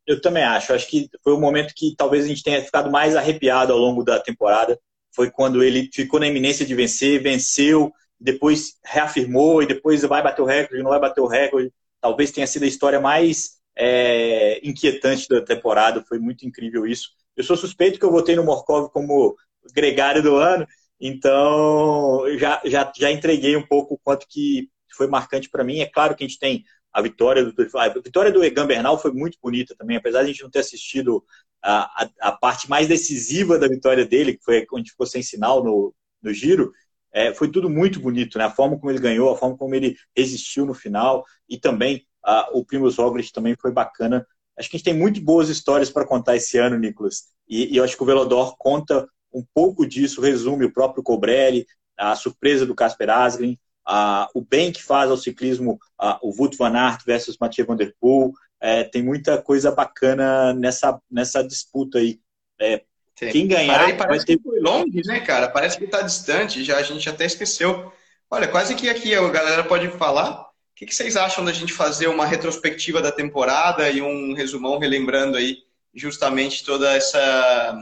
Eu 0.05 0.21
também 0.21 0.43
acho. 0.43 0.71
Acho 0.73 0.87
que 0.87 1.09
foi 1.23 1.33
o 1.33 1.39
momento 1.39 1.73
que 1.75 1.95
talvez 1.97 2.25
a 2.25 2.27
gente 2.27 2.43
tenha 2.43 2.63
ficado 2.63 2.91
mais 2.91 3.15
arrepiado 3.15 3.73
ao 3.73 3.79
longo 3.79 4.03
da 4.03 4.19
temporada. 4.19 4.79
Foi 5.11 5.31
quando 5.31 5.63
ele 5.63 5.89
ficou 5.91 6.19
na 6.19 6.27
iminência 6.27 6.63
de 6.63 6.75
vencer, 6.75 7.23
venceu, 7.23 7.91
depois 8.19 8.75
reafirmou 8.85 9.63
e 9.63 9.65
depois 9.65 10.03
vai 10.03 10.21
bater 10.21 10.43
o 10.43 10.45
recorde, 10.45 10.83
não 10.83 10.91
vai 10.91 10.99
bater 10.99 11.21
o 11.21 11.27
recorde. 11.27 11.73
Talvez 11.99 12.31
tenha 12.31 12.45
sido 12.45 12.63
a 12.63 12.67
história 12.67 12.99
mais 12.99 13.57
é, 13.75 14.59
inquietante 14.63 15.27
da 15.27 15.41
temporada. 15.41 16.05
Foi 16.07 16.19
muito 16.19 16.45
incrível 16.45 16.85
isso. 16.85 17.09
Eu 17.35 17.43
sou 17.43 17.57
suspeito 17.57 17.97
que 17.97 18.05
eu 18.05 18.11
votei 18.11 18.35
no 18.35 18.43
Morkov 18.43 18.91
como 18.91 19.35
gregário 19.73 20.21
do 20.21 20.35
ano, 20.35 20.67
então 21.01 22.23
já, 22.37 22.61
já, 22.63 22.91
já 22.95 23.11
entreguei 23.11 23.57
um 23.57 23.65
pouco 23.65 23.95
o 23.95 23.97
quanto 23.97 24.27
que 24.29 24.69
foi 24.95 25.07
marcante 25.07 25.49
para 25.49 25.63
mim. 25.63 25.79
É 25.79 25.87
claro 25.87 26.15
que 26.15 26.23
a 26.23 26.27
gente 26.27 26.39
tem 26.39 26.63
a 26.93 27.01
vitória 27.01 27.43
do 27.43 27.53
a 27.77 27.89
vitória 27.89 28.31
do 28.31 28.43
Egan 28.43 28.67
Bernal 28.67 28.99
foi 28.99 29.11
muito 29.11 29.37
bonita 29.41 29.75
também, 29.75 29.97
apesar 29.97 30.19
de 30.19 30.25
a 30.25 30.27
gente 30.31 30.43
não 30.43 30.49
ter 30.49 30.59
assistido 30.59 31.23
a, 31.61 32.03
a, 32.03 32.09
a 32.21 32.31
parte 32.31 32.69
mais 32.69 32.87
decisiva 32.87 33.57
da 33.57 33.67
vitória 33.67 34.05
dele, 34.05 34.37
que 34.37 34.43
foi 34.43 34.65
onde 34.73 34.91
ficou 34.91 35.07
sem 35.07 35.23
sinal 35.23 35.63
no, 35.63 35.93
no 36.21 36.33
giro. 36.33 36.71
É, 37.13 37.33
foi 37.33 37.51
tudo 37.51 37.69
muito 37.69 37.99
bonito, 37.99 38.37
né? 38.37 38.45
A 38.45 38.51
forma 38.51 38.77
como 38.79 38.91
ele 38.91 38.99
ganhou, 38.99 39.31
a 39.31 39.37
forma 39.37 39.57
como 39.57 39.75
ele 39.75 39.97
resistiu 40.15 40.65
no 40.65 40.73
final 40.73 41.25
e 41.47 41.57
também 41.57 42.05
ah, 42.23 42.49
o 42.53 42.63
Primoz 42.63 42.97
Roglic 42.97 43.31
também 43.31 43.55
foi 43.59 43.71
bacana. 43.71 44.25
Acho 44.57 44.69
que 44.69 44.75
a 44.75 44.77
gente 44.77 44.85
tem 44.85 44.93
muito 44.93 45.21
boas 45.21 45.49
histórias 45.49 45.89
para 45.89 46.07
contar 46.07 46.35
esse 46.35 46.57
ano, 46.57 46.77
Nicolas. 46.77 47.25
E, 47.47 47.73
e, 47.73 47.77
eu 47.77 47.83
acho 47.83 47.97
que 47.97 48.03
o 48.03 48.05
Velodor 48.05 48.55
conta 48.57 49.07
um 49.33 49.43
pouco 49.53 49.85
disso, 49.85 50.21
resume 50.21 50.65
o 50.65 50.73
próprio 50.73 51.03
Cobrelli, 51.03 51.65
a 51.97 52.15
surpresa 52.15 52.65
do 52.65 52.75
Casper 52.75 53.09
Asgreen, 53.09 53.59
a, 53.85 54.29
o 54.33 54.41
bem 54.41 54.71
que 54.71 54.83
faz 54.83 55.09
ao 55.09 55.17
ciclismo 55.17 55.79
a, 55.97 56.19
o 56.21 56.33
Wout 56.37 56.57
van 56.57 56.75
Aert 56.75 57.03
versus 57.05 57.37
Mathieu 57.39 57.65
Van 57.65 57.75
Der 57.75 57.93
Poel. 57.99 58.31
É, 58.59 58.83
tem 58.83 59.01
muita 59.01 59.41
coisa 59.41 59.71
bacana 59.71 60.53
nessa, 60.53 60.99
nessa 61.09 61.43
disputa 61.43 61.97
aí. 61.97 62.19
É, 62.59 62.83
quem 63.15 63.47
ganhar 63.47 63.97
parece 63.97 64.25
ter... 64.25 64.37
que 64.37 64.43
foi 64.43 64.59
longe, 64.59 65.01
né, 65.05 65.19
cara? 65.19 65.47
Parece 65.49 65.77
que 65.77 65.85
está 65.85 66.01
distante, 66.01 66.63
já 66.63 66.77
a 66.77 66.83
gente 66.83 67.07
até 67.09 67.25
esqueceu. 67.25 67.91
Olha, 68.29 68.47
quase 68.47 68.75
que 68.75 68.89
aqui 68.89 69.13
a 69.13 69.29
galera 69.29 69.63
pode 69.63 69.89
falar 69.89 70.51
que, 70.81 70.87
que 70.87 70.95
vocês 70.95 71.15
acham 71.15 71.45
da 71.45 71.51
gente 71.51 71.73
fazer 71.73 72.07
uma 72.07 72.25
retrospectiva 72.25 73.01
da 73.01 73.11
temporada 73.11 73.87
e 73.91 74.01
um 74.01 74.33
resumão 74.33 74.79
relembrando 74.79 75.37
aí 75.37 75.59
justamente 75.93 76.65
toda 76.65 76.91
essa, 76.95 77.79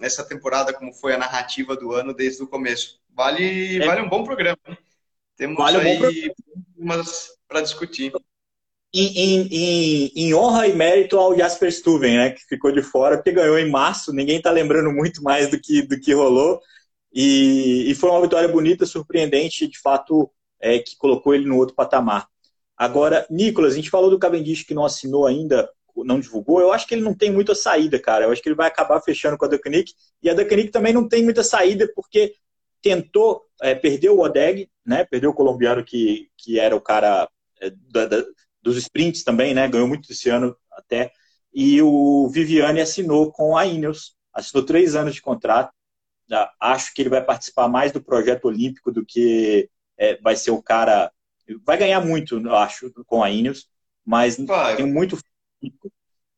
essa 0.00 0.24
temporada, 0.24 0.72
como 0.72 0.92
foi 0.92 1.14
a 1.14 1.18
narrativa 1.18 1.76
do 1.76 1.92
ano 1.92 2.14
desde 2.14 2.42
o 2.42 2.46
começo? 2.46 3.00
Vale, 3.14 3.82
é. 3.82 3.86
vale 3.86 4.02
um 4.02 4.08
bom 4.08 4.24
programa. 4.24 4.58
Hein? 4.66 4.78
Temos 5.36 5.56
vale 5.56 5.78
aí 5.78 6.32
umas 6.76 7.28
para 7.46 7.60
discutir. 7.60 8.12
Em, 8.92 9.06
em, 9.06 9.48
em, 9.50 10.12
em, 10.16 10.34
honra 10.34 10.66
e 10.66 10.74
mérito 10.74 11.18
ao 11.18 11.36
Jasper 11.36 11.70
Stuven, 11.70 12.16
né, 12.16 12.30
que 12.30 12.40
ficou 12.46 12.72
de 12.72 12.82
fora, 12.82 13.16
porque 13.16 13.32
ganhou 13.32 13.58
em 13.58 13.70
março, 13.70 14.12
ninguém 14.12 14.38
está 14.38 14.50
lembrando 14.50 14.90
muito 14.90 15.22
mais 15.22 15.50
do 15.50 15.60
que, 15.60 15.82
do 15.82 16.00
que 16.00 16.14
rolou. 16.14 16.60
E, 17.12 17.90
e 17.90 17.94
foi 17.94 18.10
uma 18.10 18.22
vitória 18.22 18.48
bonita, 18.48 18.86
surpreendente, 18.86 19.66
de 19.66 19.78
fato, 19.78 20.30
é, 20.60 20.78
que 20.78 20.96
colocou 20.96 21.34
ele 21.34 21.46
no 21.46 21.56
outro 21.56 21.74
patamar. 21.74 22.28
Agora, 22.76 23.26
Nicolas, 23.28 23.72
a 23.72 23.76
gente 23.76 23.90
falou 23.90 24.08
do 24.08 24.18
Cavendish 24.18 24.62
que 24.62 24.74
não 24.74 24.84
assinou 24.84 25.26
ainda, 25.26 25.68
não 26.04 26.20
divulgou. 26.20 26.60
Eu 26.60 26.72
acho 26.72 26.86
que 26.86 26.94
ele 26.94 27.02
não 27.02 27.14
tem 27.14 27.30
muita 27.30 27.54
saída, 27.54 27.98
cara. 27.98 28.24
Eu 28.24 28.32
acho 28.32 28.42
que 28.42 28.48
ele 28.48 28.56
vai 28.56 28.68
acabar 28.68 29.00
fechando 29.00 29.36
com 29.36 29.44
a 29.44 29.48
Ducanic. 29.48 29.92
E 30.22 30.30
a 30.30 30.34
Ducanic 30.34 30.70
também 30.70 30.92
não 30.92 31.08
tem 31.08 31.22
muita 31.22 31.42
saída, 31.42 31.90
porque 31.94 32.34
tentou, 32.82 33.44
é, 33.62 33.74
perdeu 33.74 34.16
o 34.16 34.20
Odeg, 34.20 34.68
né? 34.84 35.04
Perdeu 35.04 35.30
o 35.30 35.34
colombiano 35.34 35.84
que, 35.84 36.28
que 36.36 36.58
era 36.58 36.74
o 36.74 36.80
cara 36.80 37.28
é, 37.60 37.70
da, 37.70 38.06
da, 38.06 38.24
dos 38.62 38.76
sprints 38.76 39.24
também, 39.24 39.54
né? 39.54 39.68
Ganhou 39.68 39.88
muito 39.88 40.10
esse 40.10 40.28
ano 40.28 40.56
até. 40.72 41.12
e 41.52 41.82
o 41.82 42.28
Viviane 42.28 42.80
assinou 42.80 43.32
com 43.32 43.56
a 43.56 43.66
Ineos, 43.66 44.14
assinou 44.32 44.64
três 44.64 44.94
anos 44.94 45.14
de 45.14 45.22
contrato. 45.22 45.72
Acho 46.60 46.92
que 46.94 47.02
ele 47.02 47.08
vai 47.08 47.24
participar 47.24 47.68
mais 47.68 47.90
do 47.90 48.02
projeto 48.02 48.44
olímpico 48.44 48.92
do 48.92 49.04
que 49.04 49.68
é, 49.96 50.16
vai 50.20 50.36
ser 50.36 50.50
o 50.50 50.62
cara. 50.62 51.10
Vai 51.64 51.78
ganhar 51.78 52.00
muito, 52.00 52.38
acho, 52.50 52.92
com 53.06 53.22
a 53.22 53.30
Ineos, 53.30 53.66
mas 54.04 54.36
vai. 54.36 54.76
tem 54.76 54.86
muito. 54.86 55.18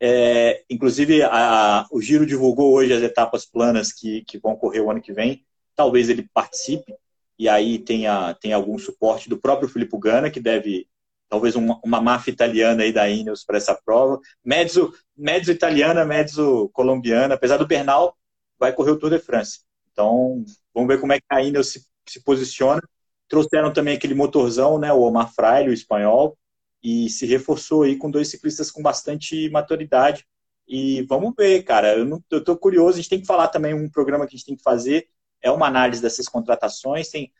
É, 0.02 0.64
inclusive, 0.70 1.22
a, 1.22 1.86
o 1.90 2.00
Giro 2.00 2.24
divulgou 2.24 2.72
hoje 2.72 2.92
as 2.92 3.02
etapas 3.02 3.44
planas 3.44 3.92
que, 3.92 4.24
que 4.24 4.38
vão 4.38 4.56
correr 4.56 4.80
o 4.80 4.90
ano 4.90 5.02
que 5.02 5.12
vem. 5.12 5.44
Talvez 5.76 6.08
ele 6.08 6.28
participe, 6.32 6.94
e 7.38 7.48
aí 7.48 7.78
tenha, 7.78 8.34
tenha 8.34 8.56
algum 8.56 8.78
suporte 8.78 9.28
do 9.28 9.38
próprio 9.38 9.68
Filippo 9.68 9.98
Gana, 9.98 10.30
que 10.30 10.40
deve 10.40 10.86
talvez 11.28 11.54
uma, 11.54 11.80
uma 11.84 12.00
máfia 12.00 12.32
italiana 12.32 12.82
aí 12.82 12.92
da 12.92 13.08
Ineos 13.08 13.44
para 13.44 13.56
essa 13.56 13.74
prova. 13.74 14.18
Mezzo, 14.44 14.92
mezzo 15.16 15.52
italiana, 15.52 16.04
mezzo 16.04 16.68
colombiana, 16.72 17.34
apesar 17.34 17.56
do 17.56 17.66
Bernal, 17.66 18.16
vai 18.58 18.72
correr 18.72 18.90
o 18.90 18.98
Tour 18.98 19.10
de 19.10 19.18
France. 19.18 19.60
Então, 19.92 20.44
vamos 20.74 20.88
ver 20.88 21.00
como 21.00 21.12
é 21.12 21.20
que 21.20 21.26
a 21.30 21.42
Ineos 21.42 21.68
se, 21.68 21.86
se 22.06 22.22
posiciona. 22.22 22.82
Trouxeram 23.28 23.72
também 23.72 23.96
aquele 23.96 24.14
motorzão, 24.14 24.78
né, 24.78 24.92
o 24.92 25.00
Omar 25.00 25.32
Fraile, 25.32 25.70
o 25.70 25.72
espanhol, 25.72 26.36
e 26.82 27.08
se 27.08 27.26
reforçou 27.26 27.82
aí 27.82 27.96
com 27.96 28.10
dois 28.10 28.28
ciclistas 28.28 28.70
com 28.70 28.82
bastante 28.82 29.48
maturidade. 29.50 30.26
E 30.66 31.02
vamos 31.02 31.34
ver, 31.36 31.62
cara. 31.62 31.96
Eu, 31.96 32.04
não, 32.04 32.22
eu 32.30 32.42
tô 32.42 32.56
curioso, 32.56 32.94
a 32.94 32.96
gente 33.00 33.10
tem 33.10 33.20
que 33.20 33.26
falar 33.26 33.48
também 33.48 33.74
um 33.74 33.88
programa 33.88 34.26
que 34.26 34.34
a 34.34 34.36
gente 34.36 34.46
tem 34.46 34.56
que 34.56 34.62
fazer, 34.62 35.08
é 35.42 35.50
uma 35.50 35.66
análise 35.66 36.00
dessas 36.00 36.28
contratações, 36.28 37.08
tem 37.08 37.32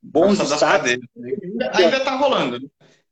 bons 0.00 0.38
destaques. 0.38 0.98
Ainda 1.72 1.96
está 1.98 2.16
rolando. 2.16 2.60
Né? 2.60 2.68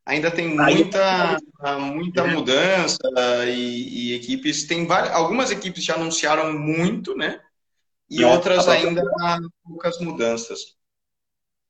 Ainda 0.07 0.31
tem 0.31 0.49
muita, 0.49 1.39
muita 1.81 2.27
mudança 2.27 2.99
e, 3.47 4.11
e 4.11 4.15
equipes. 4.15 4.65
Tem 4.65 4.87
várias, 4.87 5.15
algumas 5.15 5.51
equipes 5.51 5.83
já 5.83 5.95
anunciaram 5.95 6.53
muito, 6.59 7.17
né? 7.17 7.41
E 8.09 8.23
outras 8.23 8.69
ainda 8.69 9.03
há 9.21 9.39
poucas 9.65 9.99
mudanças. 10.01 10.77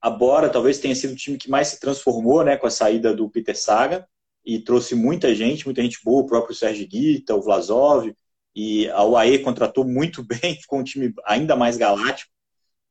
A 0.05 0.11
Bora 0.11 0.51
talvez 0.51 0.79
tenha 0.79 0.95
sido 0.95 1.15
o 1.15 1.17
time 1.17 1.39
que 1.39 1.49
mais 1.49 1.69
se 1.69 1.81
transformou 1.81 2.45
né, 2.45 2.59
com 2.59 2.67
a 2.67 2.71
saída 2.71 3.15
do 3.15 3.27
Peter 3.31 3.59
Saga 3.59 4.07
e 4.45 4.59
trouxe 4.59 4.95
muita 4.95 5.35
gente, 5.35 5.65
muita 5.65 5.81
gente 5.81 5.99
boa, 6.05 6.23
o 6.23 6.27
próprio 6.27 6.55
Sérgio 6.55 6.87
Guita, 6.87 7.35
o 7.35 7.41
Vlasov, 7.41 8.15
e 8.55 8.87
a 8.91 9.03
UAE 9.03 9.39
contratou 9.39 9.83
muito 9.83 10.23
bem, 10.29 10.61
ficou 10.61 10.79
um 10.79 10.85
time 10.85 11.15
ainda 11.25 11.57
mais 11.57 11.79
galáctico. 11.79 12.31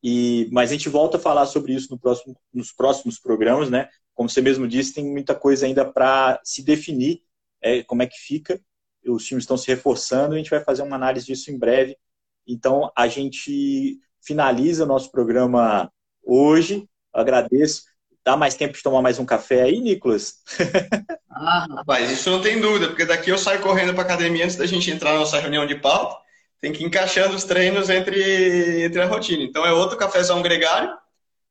E, 0.02 0.48
mas 0.50 0.70
a 0.70 0.72
gente 0.72 0.88
volta 0.88 1.16
a 1.16 1.20
falar 1.20 1.46
sobre 1.46 1.72
isso 1.72 1.86
no 1.88 1.96
próximo, 1.96 2.36
nos 2.52 2.72
próximos 2.72 3.16
programas, 3.16 3.70
né? 3.70 3.88
como 4.12 4.28
você 4.28 4.40
mesmo 4.40 4.66
disse, 4.66 4.94
tem 4.94 5.04
muita 5.04 5.36
coisa 5.36 5.66
ainda 5.66 5.84
para 5.84 6.40
se 6.42 6.62
definir 6.64 7.22
é, 7.62 7.84
como 7.84 8.02
é 8.02 8.08
que 8.08 8.18
fica. 8.18 8.60
Os 9.06 9.24
times 9.24 9.44
estão 9.44 9.56
se 9.56 9.68
reforçando, 9.68 10.34
a 10.34 10.36
gente 10.36 10.50
vai 10.50 10.64
fazer 10.64 10.82
uma 10.82 10.96
análise 10.96 11.26
disso 11.26 11.52
em 11.52 11.58
breve. 11.58 11.96
Então, 12.44 12.90
a 12.96 13.06
gente 13.06 14.00
finaliza 14.20 14.82
o 14.82 14.88
nosso 14.88 15.12
programa 15.12 15.92
hoje. 16.24 16.88
Eu 17.14 17.20
agradeço. 17.20 17.84
Dá 18.24 18.36
mais 18.36 18.54
tempo 18.54 18.74
de 18.74 18.82
tomar 18.82 19.02
mais 19.02 19.18
um 19.18 19.26
café 19.26 19.62
aí, 19.62 19.80
Nicolas? 19.80 20.42
Ah, 21.36 21.66
rapaz, 21.68 22.12
isso 22.12 22.30
não 22.30 22.40
tem 22.40 22.60
dúvida, 22.60 22.86
porque 22.86 23.04
daqui 23.04 23.28
eu 23.28 23.36
saio 23.36 23.60
correndo 23.60 23.92
para 23.92 24.04
academia 24.04 24.44
antes 24.44 24.54
da 24.54 24.66
gente 24.66 24.88
entrar 24.88 25.14
na 25.14 25.18
nossa 25.18 25.40
reunião 25.40 25.66
de 25.66 25.74
pauta. 25.74 26.16
Tem 26.60 26.72
que 26.72 26.84
ir 26.84 26.86
encaixando 26.86 27.34
os 27.34 27.42
treinos 27.42 27.90
entre, 27.90 28.84
entre 28.84 29.02
a 29.02 29.06
rotina. 29.06 29.42
Então, 29.42 29.66
é 29.66 29.72
outro 29.72 29.98
cafezão 29.98 30.40
gregário 30.40 30.96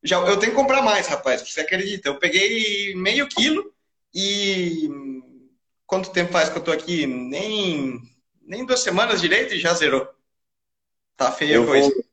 já, 0.03 0.17
eu 0.17 0.37
tenho 0.37 0.51
que 0.51 0.57
comprar 0.57 0.81
mais, 0.81 1.07
rapaz, 1.07 1.41
você 1.41 1.61
acredita? 1.61 2.09
Eu 2.09 2.19
peguei 2.19 2.93
meio 2.95 3.25
quilo 3.27 3.73
e 4.13 4.89
quanto 5.87 6.11
tempo 6.11 6.33
faz 6.33 6.49
que 6.49 6.57
eu 6.57 6.63
tô 6.63 6.71
aqui? 6.71 7.07
Nem, 7.07 8.01
nem 8.41 8.65
duas 8.65 8.81
semanas 8.81 9.21
direito 9.21 9.53
e 9.53 9.59
já 9.59 9.73
zerou. 9.73 10.05
Tá 11.15 11.31
feio 11.31 11.63
a 11.63 11.65
coisa. 11.65 11.89
Vou, 11.89 12.03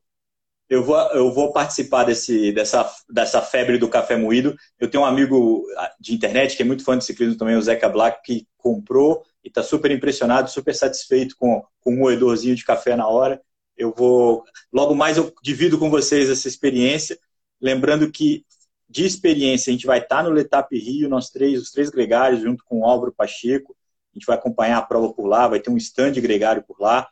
eu, 0.71 0.83
vou, 0.83 0.97
eu 1.13 1.31
vou 1.31 1.53
participar 1.53 2.05
desse, 2.05 2.53
dessa, 2.53 2.91
dessa 3.11 3.43
febre 3.43 3.77
do 3.77 3.89
café 3.89 4.17
moído. 4.17 4.57
Eu 4.79 4.91
tenho 4.91 5.03
um 5.03 5.07
amigo 5.07 5.67
de 6.01 6.15
internet 6.15 6.57
que 6.57 6.63
é 6.63 6.67
muito 6.67 6.85
fã 6.85 6.97
de 6.97 7.05
ciclismo 7.05 7.37
também, 7.37 7.57
o 7.57 7.63
Zeca 7.63 7.89
Black, 7.89 8.23
que 8.25 8.47
comprou 8.57 9.23
e 9.45 9.49
está 9.49 9.63
super 9.63 9.91
impressionado, 9.91 10.51
super 10.51 10.75
satisfeito 10.75 11.37
com, 11.37 11.63
com 11.81 11.93
um 11.93 11.99
moedorzinho 11.99 12.55
de 12.55 12.65
café 12.65 12.97
na 12.97 13.07
hora. 13.07 13.43
Eu 13.77 13.93
vou, 13.95 14.45
logo 14.73 14.95
mais 14.95 15.17
eu 15.17 15.33
divido 15.43 15.79
com 15.79 15.91
vocês 15.91 16.31
essa 16.31 16.49
experiência 16.49 17.19
Lembrando 17.61 18.11
que, 18.11 18.45
de 18.89 19.05
experiência, 19.05 19.71
a 19.71 19.73
gente 19.73 19.87
vai 19.87 19.99
estar 19.99 20.25
no 20.25 20.31
Letap 20.31 20.75
Rio, 20.77 21.09
nós 21.09 21.29
três, 21.29 21.61
os 21.61 21.71
três 21.71 21.91
gregários, 21.91 22.41
junto 22.41 22.65
com 22.65 22.81
o 22.81 22.85
Álvaro 22.87 23.13
Pacheco. 23.13 23.77
A 24.13 24.19
gente 24.19 24.27
vai 24.27 24.37
acompanhar 24.37 24.79
a 24.79 24.83
prova 24.83 25.13
por 25.13 25.27
lá, 25.27 25.47
vai 25.47 25.61
ter 25.61 25.71
um 25.71 25.77
stand 25.77 26.13
gregário 26.13 26.65
por 26.67 26.81
lá. 26.81 27.07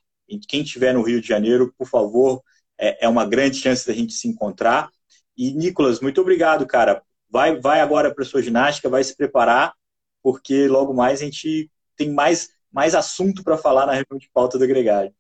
Quem 0.49 0.62
estiver 0.62 0.94
no 0.94 1.03
Rio 1.03 1.21
de 1.21 1.29
Janeiro, 1.29 1.73
por 1.77 1.87
favor, 1.87 2.42
é, 2.78 3.06
é 3.06 3.08
uma 3.08 3.26
grande 3.26 3.58
chance 3.58 3.86
da 3.86 3.92
gente 3.92 4.12
se 4.12 4.28
encontrar. 4.28 4.90
E, 5.36 5.52
Nicolas, 5.52 6.00
muito 6.00 6.20
obrigado, 6.20 6.66
cara. 6.66 7.02
Vai, 7.30 7.56
vai 7.60 7.80
agora 7.80 8.14
para 8.14 8.22
a 8.22 8.26
sua 8.26 8.42
ginástica, 8.42 8.88
vai 8.88 9.04
se 9.04 9.16
preparar, 9.16 9.74
porque 10.22 10.66
logo 10.66 10.94
mais 10.94 11.20
a 11.20 11.24
gente 11.24 11.70
tem 11.96 12.10
mais, 12.10 12.50
mais 12.72 12.94
assunto 12.94 13.42
para 13.42 13.58
falar 13.58 13.86
na 13.86 13.92
reunião 13.92 14.18
de 14.18 14.30
pauta 14.32 14.58
do 14.58 14.66
Gregário. 14.66 15.12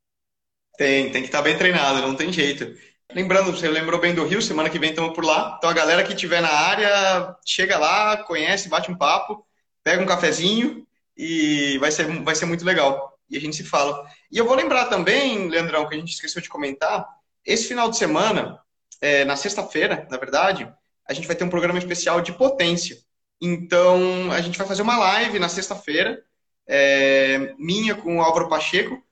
Tem, 0.76 1.10
tem 1.10 1.22
que 1.22 1.28
estar 1.28 1.38
tá 1.38 1.44
bem 1.44 1.58
treinado, 1.58 2.00
não 2.00 2.14
tem 2.14 2.32
jeito. 2.32 2.74
Lembrando, 3.12 3.50
você 3.50 3.68
lembrou 3.68 4.00
bem 4.00 4.14
do 4.14 4.24
Rio, 4.24 4.40
semana 4.40 4.70
que 4.70 4.78
vem 4.78 4.90
estamos 4.90 5.14
por 5.14 5.24
lá. 5.24 5.56
Então 5.56 5.68
a 5.68 5.74
galera 5.74 6.04
que 6.04 6.12
estiver 6.12 6.40
na 6.40 6.50
área, 6.50 7.36
chega 7.44 7.78
lá, 7.78 8.18
conhece, 8.18 8.68
bate 8.68 8.90
um 8.90 8.96
papo, 8.96 9.46
pega 9.82 10.02
um 10.02 10.06
cafezinho 10.06 10.86
e 11.16 11.78
vai 11.78 11.90
ser, 11.90 12.06
vai 12.22 12.34
ser 12.34 12.44
muito 12.44 12.64
legal. 12.64 13.18
E 13.30 13.36
a 13.36 13.40
gente 13.40 13.56
se 13.56 13.64
fala. 13.64 14.06
E 14.30 14.38
eu 14.38 14.44
vou 14.44 14.54
lembrar 14.54 14.86
também, 14.86 15.48
Leandrão, 15.48 15.88
que 15.88 15.94
a 15.94 15.98
gente 15.98 16.12
esqueceu 16.12 16.40
de 16.40 16.48
comentar, 16.48 17.06
esse 17.48 17.66
final 17.66 17.90
de 17.90 17.96
semana, 17.96 18.60
é, 19.00 19.24
na 19.24 19.34
sexta-feira, 19.34 20.06
na 20.10 20.18
verdade, 20.18 20.70
a 21.08 21.14
gente 21.14 21.26
vai 21.26 21.34
ter 21.34 21.44
um 21.44 21.50
programa 21.50 21.78
especial 21.78 22.20
de 22.20 22.32
potência. 22.32 22.98
Então, 23.40 24.30
a 24.30 24.40
gente 24.42 24.58
vai 24.58 24.66
fazer 24.66 24.82
uma 24.82 24.98
live 24.98 25.38
na 25.38 25.48
sexta-feira, 25.48 26.22
é, 26.66 27.54
minha 27.58 27.94
com 27.94 28.18
o 28.18 28.20
Álvaro 28.20 28.50
Pacheco, 28.50 29.02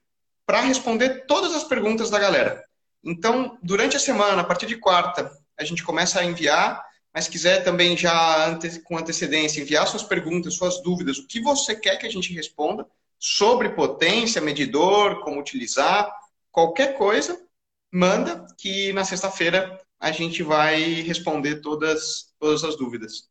para 0.45 0.61
responder 0.61 1.25
todas 1.27 1.55
as 1.55 1.65
perguntas 1.65 2.11
da 2.11 2.19
galera. 2.19 2.63
Então, 3.03 3.57
durante 3.63 3.97
a 3.97 4.01
semana, 4.01 4.43
a 4.43 4.45
partir 4.45 4.67
de 4.67 4.77
quarta, 4.77 5.33
a 5.59 5.65
gente 5.65 5.83
começa 5.83 6.21
a 6.21 6.25
enviar, 6.25 6.85
mas 7.15 7.29
quiser 7.29 7.65
também 7.65 7.97
já 7.97 8.59
com 8.85 8.99
antecedência 8.99 9.63
enviar 9.63 9.87
suas 9.87 10.03
perguntas, 10.03 10.57
suas 10.57 10.83
dúvidas, 10.83 11.17
o 11.19 11.27
que 11.27 11.41
você 11.41 11.75
quer 11.75 11.97
que 11.97 12.07
a 12.07 12.11
gente 12.11 12.35
responda 12.35 12.87
sobre 13.19 13.71
potência, 13.71 14.43
medidor, 14.43 15.21
como 15.25 15.41
utilizar, 15.41 16.13
qualquer 16.53 16.99
coisa, 16.99 17.46
manda 17.93 18.47
que 18.59 18.93
na 18.93 19.05
sexta-feira 19.05 19.81
a 19.99 20.13
gente 20.13 20.43
vai 20.43 21.03
responder 21.03 21.61
todas, 21.61 22.33
todas 22.39 22.63
as 22.65 22.77
dúvidas. 22.77 23.29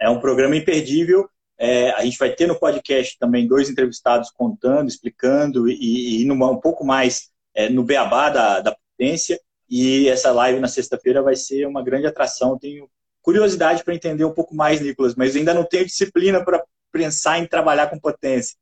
É 0.00 0.08
um 0.08 0.20
programa 0.20 0.56
imperdível. 0.56 1.28
É, 1.56 1.90
a 1.90 2.04
gente 2.04 2.18
vai 2.18 2.32
ter 2.32 2.46
no 2.46 2.58
podcast 2.58 3.18
também 3.18 3.48
dois 3.48 3.68
entrevistados 3.68 4.30
contando, 4.30 4.88
explicando 4.88 5.68
e, 5.68 5.74
e 6.20 6.22
indo 6.22 6.34
um 6.34 6.60
pouco 6.60 6.84
mais 6.84 7.30
é, 7.52 7.68
no 7.68 7.82
beabá 7.82 8.30
da, 8.30 8.60
da 8.60 8.76
potência. 8.76 9.40
E 9.68 10.08
essa 10.08 10.30
live 10.30 10.60
na 10.60 10.68
sexta-feira 10.68 11.20
vai 11.20 11.34
ser 11.34 11.66
uma 11.66 11.82
grande 11.82 12.06
atração. 12.06 12.58
Tenho 12.58 12.88
curiosidade 13.20 13.82
para 13.82 13.94
entender 13.94 14.24
um 14.24 14.32
pouco 14.32 14.54
mais, 14.54 14.80
Nicolas, 14.80 15.16
mas 15.16 15.34
ainda 15.34 15.52
não 15.52 15.64
tenho 15.64 15.84
disciplina 15.84 16.42
para 16.44 16.62
pensar 16.92 17.38
em 17.38 17.46
trabalhar 17.46 17.88
com 17.88 17.98
potência. 17.98 18.56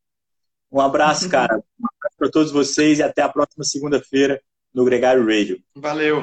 Um 0.72 0.80
abraço, 0.80 1.28
cara. 1.30 1.56
Um 1.56 1.86
abraço 1.86 2.16
para 2.16 2.30
todos 2.30 2.50
vocês 2.50 2.98
e 2.98 3.02
até 3.02 3.22
a 3.22 3.28
próxima 3.28 3.62
segunda-feira 3.62 4.40
no 4.76 4.84
Gregário 4.84 5.24
Radio. 5.26 5.58
Valeu. 5.74 6.22